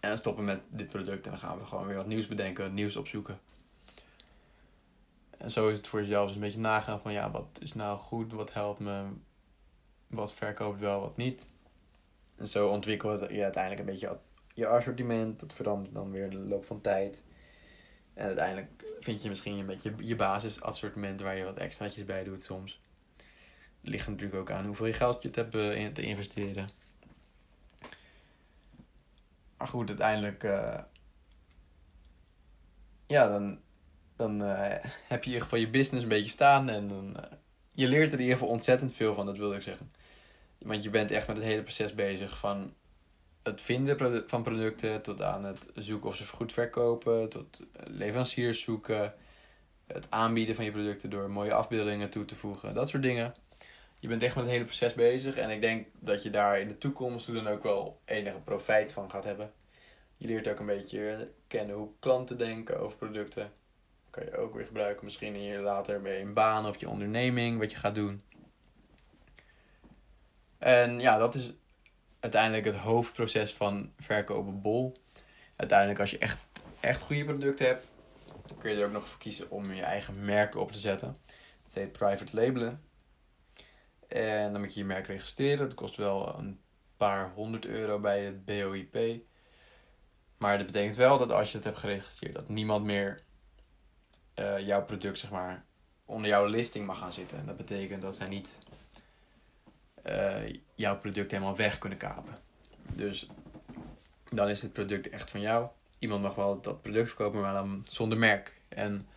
En 0.00 0.08
dan 0.08 0.18
stoppen 0.18 0.44
met 0.44 0.60
dit 0.68 0.88
product 0.88 1.24
en 1.24 1.30
dan 1.30 1.40
gaan 1.40 1.58
we 1.58 1.64
gewoon 1.64 1.86
weer 1.86 1.96
wat 1.96 2.06
nieuws 2.06 2.26
bedenken, 2.26 2.74
nieuws 2.74 2.96
opzoeken. 2.96 3.40
En 5.38 5.50
zo 5.50 5.68
is 5.68 5.78
het 5.78 5.86
voor 5.86 6.00
jezelf 6.00 6.26
dus 6.26 6.34
een 6.34 6.40
beetje 6.40 6.60
nagaan 6.60 7.00
van, 7.00 7.12
ja, 7.12 7.30
wat 7.30 7.58
is 7.60 7.72
nou 7.72 7.98
goed, 7.98 8.32
wat 8.32 8.52
helpt 8.52 8.80
me, 8.80 9.04
wat 10.06 10.34
verkoopt 10.34 10.80
wel, 10.80 11.00
wat 11.00 11.16
niet. 11.16 11.48
En 12.36 12.48
zo 12.48 12.68
ontwikkelt 12.68 13.30
je 13.30 13.42
uiteindelijk 13.42 13.80
een 13.80 13.92
beetje 13.92 14.18
je 14.54 14.66
assortiment. 14.66 15.40
Dat 15.40 15.52
verandert 15.52 15.94
dan 15.94 16.10
weer 16.10 16.30
de 16.30 16.36
loop 16.36 16.64
van 16.64 16.80
tijd. 16.80 17.22
En 18.14 18.26
uiteindelijk 18.26 18.84
vind 19.00 19.22
je 19.22 19.28
misschien 19.28 19.58
een 19.58 19.66
beetje 19.66 19.94
je 19.98 20.16
basisassortiment 20.16 21.20
waar 21.20 21.36
je 21.36 21.44
wat 21.44 21.58
extraatjes 21.58 22.04
bij 22.04 22.24
doet 22.24 22.42
soms. 22.42 22.80
Het 23.80 23.90
ligt 23.90 24.08
natuurlijk 24.08 24.40
ook 24.40 24.50
aan 24.50 24.66
hoeveel 24.66 24.86
je 24.86 24.92
geld 24.92 25.22
je 25.22 25.30
hebt 25.32 25.54
eh, 25.54 25.86
te 25.86 26.02
investeren. 26.02 26.68
Maar 29.56 29.68
goed, 29.68 29.88
uiteindelijk. 29.88 30.44
Uh, 30.44 30.78
ja, 33.06 33.28
dan, 33.28 33.60
dan 34.16 34.42
uh, 34.42 34.74
heb 35.06 35.24
je 35.24 35.30
in 35.30 35.32
ieder 35.32 35.40
geval 35.40 35.58
je 35.58 35.70
business 35.70 36.02
een 36.02 36.08
beetje 36.08 36.30
staan. 36.30 36.68
En 36.68 36.88
dan, 36.88 37.16
je 37.72 37.88
leert 37.88 38.08
er 38.08 38.14
in 38.14 38.20
ieder 38.20 38.38
geval 38.38 38.52
ontzettend 38.52 38.94
veel 38.94 39.14
van, 39.14 39.26
dat 39.26 39.36
wilde 39.36 39.56
ik 39.56 39.62
zeggen. 39.62 39.90
Want 40.58 40.82
je 40.82 40.90
bent 40.90 41.10
echt 41.10 41.26
met 41.26 41.36
het 41.36 41.46
hele 41.46 41.62
proces 41.62 41.94
bezig. 41.94 42.38
Van 42.38 42.74
het 43.42 43.60
vinden 43.60 44.24
van 44.28 44.42
producten 44.42 45.02
tot 45.02 45.22
aan 45.22 45.44
het 45.44 45.70
zoeken 45.74 46.08
of 46.08 46.16
ze 46.16 46.26
goed 46.26 46.52
verkopen, 46.52 47.28
tot 47.28 47.60
leveranciers 47.84 48.60
zoeken, 48.60 49.14
het 49.86 50.06
aanbieden 50.10 50.54
van 50.54 50.64
je 50.64 50.70
producten 50.70 51.10
door 51.10 51.30
mooie 51.30 51.54
afbeeldingen 51.54 52.10
toe 52.10 52.24
te 52.24 52.36
voegen, 52.36 52.74
dat 52.74 52.88
soort 52.88 53.02
dingen. 53.02 53.34
Je 53.98 54.08
bent 54.08 54.22
echt 54.22 54.34
met 54.34 54.44
het 54.44 54.52
hele 54.52 54.64
proces 54.64 54.94
bezig 54.94 55.36
en 55.36 55.50
ik 55.50 55.60
denk 55.60 55.86
dat 55.98 56.22
je 56.22 56.30
daar 56.30 56.60
in 56.60 56.68
de 56.68 56.78
toekomst 56.78 57.32
dan 57.32 57.48
ook 57.48 57.62
wel 57.62 58.00
enige 58.04 58.40
profijt 58.40 58.92
van 58.92 59.10
gaat 59.10 59.24
hebben. 59.24 59.52
Je 60.16 60.26
leert 60.26 60.48
ook 60.48 60.58
een 60.58 60.66
beetje 60.66 61.30
kennen 61.46 61.74
hoe 61.74 61.88
klanten 61.98 62.38
denken 62.38 62.80
over 62.80 62.96
producten. 62.96 63.52
kan 64.10 64.24
je 64.24 64.36
ook 64.36 64.54
weer 64.54 64.64
gebruiken 64.64 65.04
misschien 65.04 65.40
je 65.40 65.58
later 65.58 66.02
bij 66.02 66.20
een 66.20 66.34
baan 66.34 66.66
of 66.66 66.80
je 66.80 66.88
onderneming, 66.88 67.58
wat 67.58 67.70
je 67.70 67.76
gaat 67.76 67.94
doen. 67.94 68.22
En 70.58 71.00
ja, 71.00 71.18
dat 71.18 71.34
is 71.34 71.52
uiteindelijk 72.20 72.64
het 72.64 72.76
hoofdproces 72.76 73.52
van 73.52 73.92
verkopen 73.98 74.60
bol. 74.60 74.96
Uiteindelijk 75.56 76.00
als 76.00 76.10
je 76.10 76.18
echt, 76.18 76.38
echt 76.80 77.02
goede 77.02 77.24
producten 77.24 77.66
hebt, 77.66 77.86
kun 78.58 78.70
je 78.70 78.76
er 78.76 78.86
ook 78.86 78.92
nog 78.92 79.06
voor 79.06 79.18
kiezen 79.18 79.50
om 79.50 79.72
je 79.72 79.82
eigen 79.82 80.24
merk 80.24 80.54
op 80.54 80.72
te 80.72 80.78
zetten. 80.78 81.16
Het 81.64 81.74
heet 81.74 81.92
private 81.92 82.36
labelen. 82.36 82.82
En 84.08 84.52
dan 84.52 84.60
moet 84.60 84.74
je 84.74 84.80
je 84.80 84.86
merk 84.86 85.06
registreren. 85.06 85.58
Dat 85.58 85.74
kost 85.74 85.96
wel 85.96 86.38
een 86.38 86.60
paar 86.96 87.30
honderd 87.34 87.66
euro 87.66 87.98
bij 87.98 88.24
het 88.24 88.44
BOIP. 88.44 89.22
Maar 90.38 90.56
dat 90.56 90.66
betekent 90.66 90.96
wel 90.96 91.18
dat 91.18 91.32
als 91.32 91.50
je 91.50 91.56
het 91.56 91.66
hebt 91.66 91.78
geregistreerd, 91.78 92.34
dat 92.34 92.48
niemand 92.48 92.84
meer 92.84 93.22
uh, 94.34 94.58
jouw 94.58 94.84
product 94.84 95.18
zeg 95.18 95.30
maar 95.30 95.64
onder 96.04 96.28
jouw 96.28 96.46
listing 96.46 96.86
mag 96.86 96.98
gaan 96.98 97.12
zitten. 97.12 97.38
En 97.38 97.46
dat 97.46 97.56
betekent 97.56 98.02
dat 98.02 98.16
zij 98.16 98.28
niet 98.28 98.58
uh, 100.06 100.56
jouw 100.74 100.98
product 100.98 101.30
helemaal 101.30 101.56
weg 101.56 101.78
kunnen 101.78 101.98
kapen. 101.98 102.38
Dus 102.94 103.28
dan 104.30 104.48
is 104.48 104.62
het 104.62 104.72
product 104.72 105.08
echt 105.08 105.30
van 105.30 105.40
jou. 105.40 105.68
Iemand 105.98 106.22
mag 106.22 106.34
wel 106.34 106.60
dat 106.60 106.82
product 106.82 107.08
verkopen, 107.08 107.40
maar 107.40 107.52
dan 107.52 107.84
zonder 107.88 108.18
merk. 108.18 108.60
En 108.68 109.08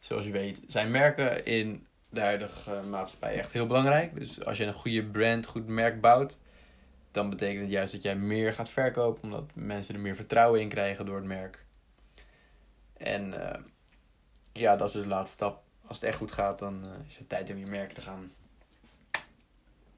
zoals 0.00 0.24
je 0.24 0.30
weet 0.30 0.62
zijn 0.66 0.90
merken 0.90 1.44
in 1.44 1.86
de 2.08 2.20
huidige 2.20 2.82
maatschappij 2.82 3.34
echt 3.34 3.52
heel 3.52 3.66
belangrijk. 3.66 4.14
Dus 4.18 4.44
als 4.44 4.58
je 4.58 4.64
een 4.64 4.72
goede 4.72 5.04
brand, 5.04 5.46
goed 5.46 5.66
merk 5.66 6.00
bouwt, 6.00 6.38
dan 7.10 7.30
betekent 7.30 7.60
het 7.60 7.70
juist 7.70 7.92
dat 7.92 8.02
jij 8.02 8.16
meer 8.16 8.54
gaat 8.54 8.70
verkopen, 8.70 9.22
omdat 9.22 9.44
mensen 9.54 9.94
er 9.94 10.00
meer 10.00 10.16
vertrouwen 10.16 10.60
in 10.60 10.68
krijgen 10.68 11.06
door 11.06 11.16
het 11.16 11.24
merk. 11.24 11.64
En 12.96 13.32
uh, 13.32 13.54
ja, 14.52 14.76
dat 14.76 14.88
is 14.88 14.94
dus 14.94 15.02
de 15.02 15.08
laatste 15.08 15.34
stap. 15.34 15.62
Als 15.86 15.96
het 15.96 16.06
echt 16.06 16.16
goed 16.16 16.32
gaat, 16.32 16.58
dan 16.58 16.84
uh, 16.84 16.90
is 17.06 17.16
het 17.16 17.28
tijd 17.28 17.50
om 17.50 17.58
je 17.58 17.66
merk 17.66 17.92
te 17.92 18.00
gaan 18.00 18.30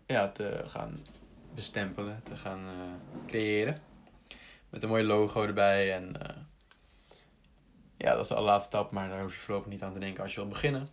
ja, 0.06 0.28
te 0.28 0.62
gaan 0.64 1.06
bestempelen, 1.54 2.22
te 2.22 2.36
gaan 2.36 2.60
uh, 2.60 3.26
creëren. 3.26 3.76
Met 4.68 4.82
een 4.82 4.88
mooi 4.88 5.04
logo 5.04 5.42
erbij. 5.42 5.94
En 5.94 6.14
uh, 6.22 6.36
ja, 7.96 8.12
dat 8.12 8.22
is 8.22 8.28
de 8.28 8.34
allerlaatste 8.34 8.76
stap, 8.76 8.90
maar 8.90 9.08
daar 9.08 9.22
hoef 9.22 9.34
je 9.34 9.40
voorlopig 9.40 9.70
niet 9.70 9.82
aan 9.82 9.94
te 9.94 10.00
denken 10.00 10.22
als 10.22 10.34
je 10.34 10.40
wil 10.40 10.48
beginnen. 10.48 10.88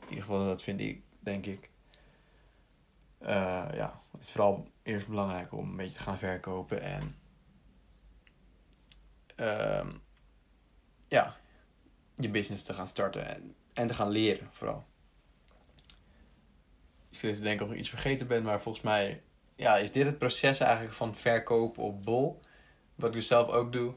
In 0.00 0.08
ieder 0.08 0.24
geval, 0.24 0.46
dat 0.46 0.62
vind 0.62 0.80
ik, 0.80 1.02
denk 1.18 1.46
ik. 1.46 1.70
Uh, 3.20 3.68
ja, 3.72 4.00
het 4.12 4.20
is 4.20 4.30
vooral 4.30 4.68
eerst 4.82 5.08
belangrijk 5.08 5.52
om 5.52 5.70
een 5.70 5.76
beetje 5.76 5.96
te 5.96 6.02
gaan 6.02 6.18
verkopen 6.18 6.82
en 6.82 7.16
ehm, 9.36 9.90
ja, 11.08 11.36
je 12.14 12.28
business 12.28 12.64
te 12.64 12.74
gaan 12.74 12.88
starten 12.88 13.26
en, 13.34 13.54
en 13.72 13.86
te 13.86 13.94
gaan 13.94 14.10
leren 14.10 14.48
vooral. 14.52 14.84
Ik 17.28 17.42
denk 17.42 17.58
dat 17.58 17.66
ik 17.66 17.72
nog 17.72 17.82
iets 17.82 17.88
vergeten 17.88 18.26
ben, 18.26 18.42
maar 18.42 18.60
volgens 18.60 18.84
mij 18.84 19.22
ja, 19.56 19.76
is 19.76 19.92
dit 19.92 20.06
het 20.06 20.18
proces 20.18 20.60
eigenlijk 20.60 20.94
van 20.94 21.14
verkopen 21.14 21.82
op 21.82 22.04
bol. 22.04 22.40
Wat 22.94 23.08
ik 23.08 23.14
dus 23.14 23.26
zelf 23.26 23.48
ook 23.48 23.72
doe. 23.72 23.94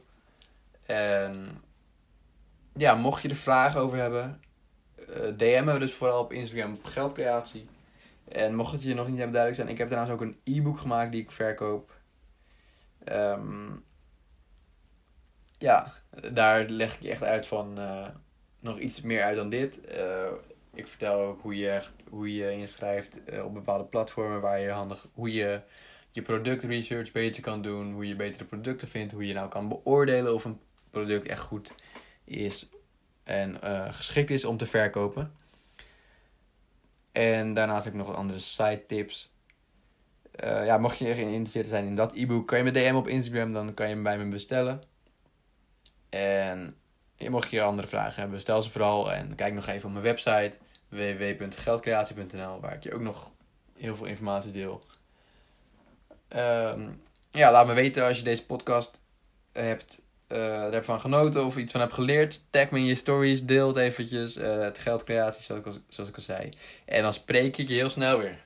En 0.82 1.62
ja, 2.74 2.94
mocht 2.94 3.22
je 3.22 3.28
er 3.28 3.36
vragen 3.36 3.80
over 3.80 3.98
hebben, 3.98 4.40
eh, 4.94 5.36
DM 5.36 5.64
me 5.64 5.78
dus 5.78 5.92
vooral 5.92 6.20
op 6.20 6.32
Instagram 6.32 6.74
op 6.74 6.84
geldcreatie. 6.84 7.68
En 8.28 8.54
mocht 8.54 8.72
het 8.72 8.82
je 8.82 8.94
nog 8.94 9.08
niet 9.08 9.16
hebben 9.16 9.34
duidelijk 9.34 9.62
zijn, 9.62 9.72
ik 9.72 9.78
heb 9.78 9.90
daarnaast 9.90 10.12
ook 10.12 10.20
een 10.20 10.40
e-book 10.44 10.78
gemaakt 10.78 11.12
die 11.12 11.22
ik 11.22 11.30
verkoop. 11.30 11.96
Um, 13.12 13.84
ja, 15.58 15.92
daar 16.32 16.64
leg 16.64 16.94
ik 16.94 17.00
je 17.00 17.10
echt 17.10 17.22
uit 17.22 17.46
van 17.46 17.78
uh, 17.78 18.06
nog 18.60 18.78
iets 18.78 19.00
meer 19.00 19.22
uit 19.22 19.36
dan 19.36 19.48
dit. 19.48 19.80
Uh, 19.96 20.32
ik 20.78 20.86
vertel 20.86 21.20
ook 21.20 21.42
hoe 21.42 21.56
je, 21.56 21.82
hoe 22.10 22.34
je 22.34 22.52
inschrijft 22.52 23.18
op 23.44 23.54
bepaalde 23.54 23.84
platformen 23.84 24.40
waar 24.40 24.60
je 24.60 24.70
handig, 24.70 25.06
hoe 25.12 25.32
je 25.32 25.60
je 26.10 26.22
product 26.22 26.64
research 26.64 27.12
beter 27.12 27.42
kan 27.42 27.62
doen, 27.62 27.92
hoe 27.92 28.08
je 28.08 28.16
betere 28.16 28.44
producten 28.44 28.88
vindt, 28.88 29.12
hoe 29.12 29.26
je 29.26 29.34
nou 29.34 29.48
kan 29.48 29.68
beoordelen 29.68 30.34
of 30.34 30.44
een 30.44 30.60
product 30.90 31.26
echt 31.26 31.40
goed 31.40 31.72
is 32.24 32.68
en 33.24 33.58
uh, 33.64 33.86
geschikt 33.90 34.30
is 34.30 34.44
om 34.44 34.56
te 34.56 34.66
verkopen. 34.66 35.34
En 37.12 37.54
daarnaast 37.54 37.84
heb 37.84 37.92
ik 37.92 37.98
nog 37.98 38.08
wat 38.08 38.16
andere 38.16 38.38
site 38.38 38.84
tips. 38.86 39.32
Uh, 40.44 40.66
ja, 40.66 40.78
mocht 40.78 40.98
je 40.98 41.14
geïnteresseerd 41.14 41.66
zijn 41.66 41.86
in 41.86 41.94
dat 41.94 42.12
e-book, 42.14 42.46
kan 42.46 42.58
je 42.58 42.64
me 42.64 42.70
DM 42.70 42.94
op 42.94 43.08
Instagram, 43.08 43.52
dan 43.52 43.74
kan 43.74 43.88
je 43.88 43.94
hem 43.94 44.02
bij 44.02 44.18
me 44.18 44.28
bestellen. 44.28 44.80
En 46.08 46.76
mocht 47.18 47.50
je 47.50 47.62
andere 47.62 47.88
vragen 47.88 48.20
hebben, 48.20 48.40
stel 48.40 48.62
ze 48.62 48.70
vooral. 48.70 49.12
En 49.12 49.34
kijk 49.34 49.54
nog 49.54 49.66
even 49.66 49.86
op 49.86 49.92
mijn 49.92 50.04
website 50.04 50.58
www.geldcreatie.nl, 50.88 52.60
waar 52.60 52.74
ik 52.74 52.82
je 52.82 52.94
ook 52.94 53.00
nog 53.00 53.30
heel 53.76 53.96
veel 53.96 54.06
informatie 54.06 54.50
deel. 54.50 54.82
Um, 56.36 57.02
ja, 57.30 57.50
laat 57.50 57.66
me 57.66 57.72
weten 57.72 58.06
als 58.06 58.18
je 58.18 58.24
deze 58.24 58.46
podcast 58.46 59.00
hebt 59.52 60.00
uh, 60.28 60.64
er 60.64 60.72
heb 60.72 60.84
van 60.84 61.00
genoten 61.00 61.44
of 61.44 61.56
iets 61.56 61.72
van 61.72 61.80
hebt 61.80 61.92
geleerd. 61.92 62.44
Tag 62.50 62.70
me 62.70 62.78
in 62.78 62.84
je 62.84 62.94
stories, 62.94 63.44
deel 63.44 63.68
het 63.68 63.76
eventjes. 63.76 64.36
Uh, 64.36 64.58
het 64.58 64.78
geldcreatie, 64.78 65.42
zoals 65.42 65.60
ik, 65.60 65.66
al, 65.66 65.78
zoals 65.88 66.10
ik 66.10 66.16
al 66.16 66.22
zei. 66.22 66.48
En 66.84 67.02
dan 67.02 67.12
spreek 67.12 67.56
ik 67.56 67.68
je 67.68 67.74
heel 67.74 67.88
snel 67.88 68.18
weer. 68.18 68.38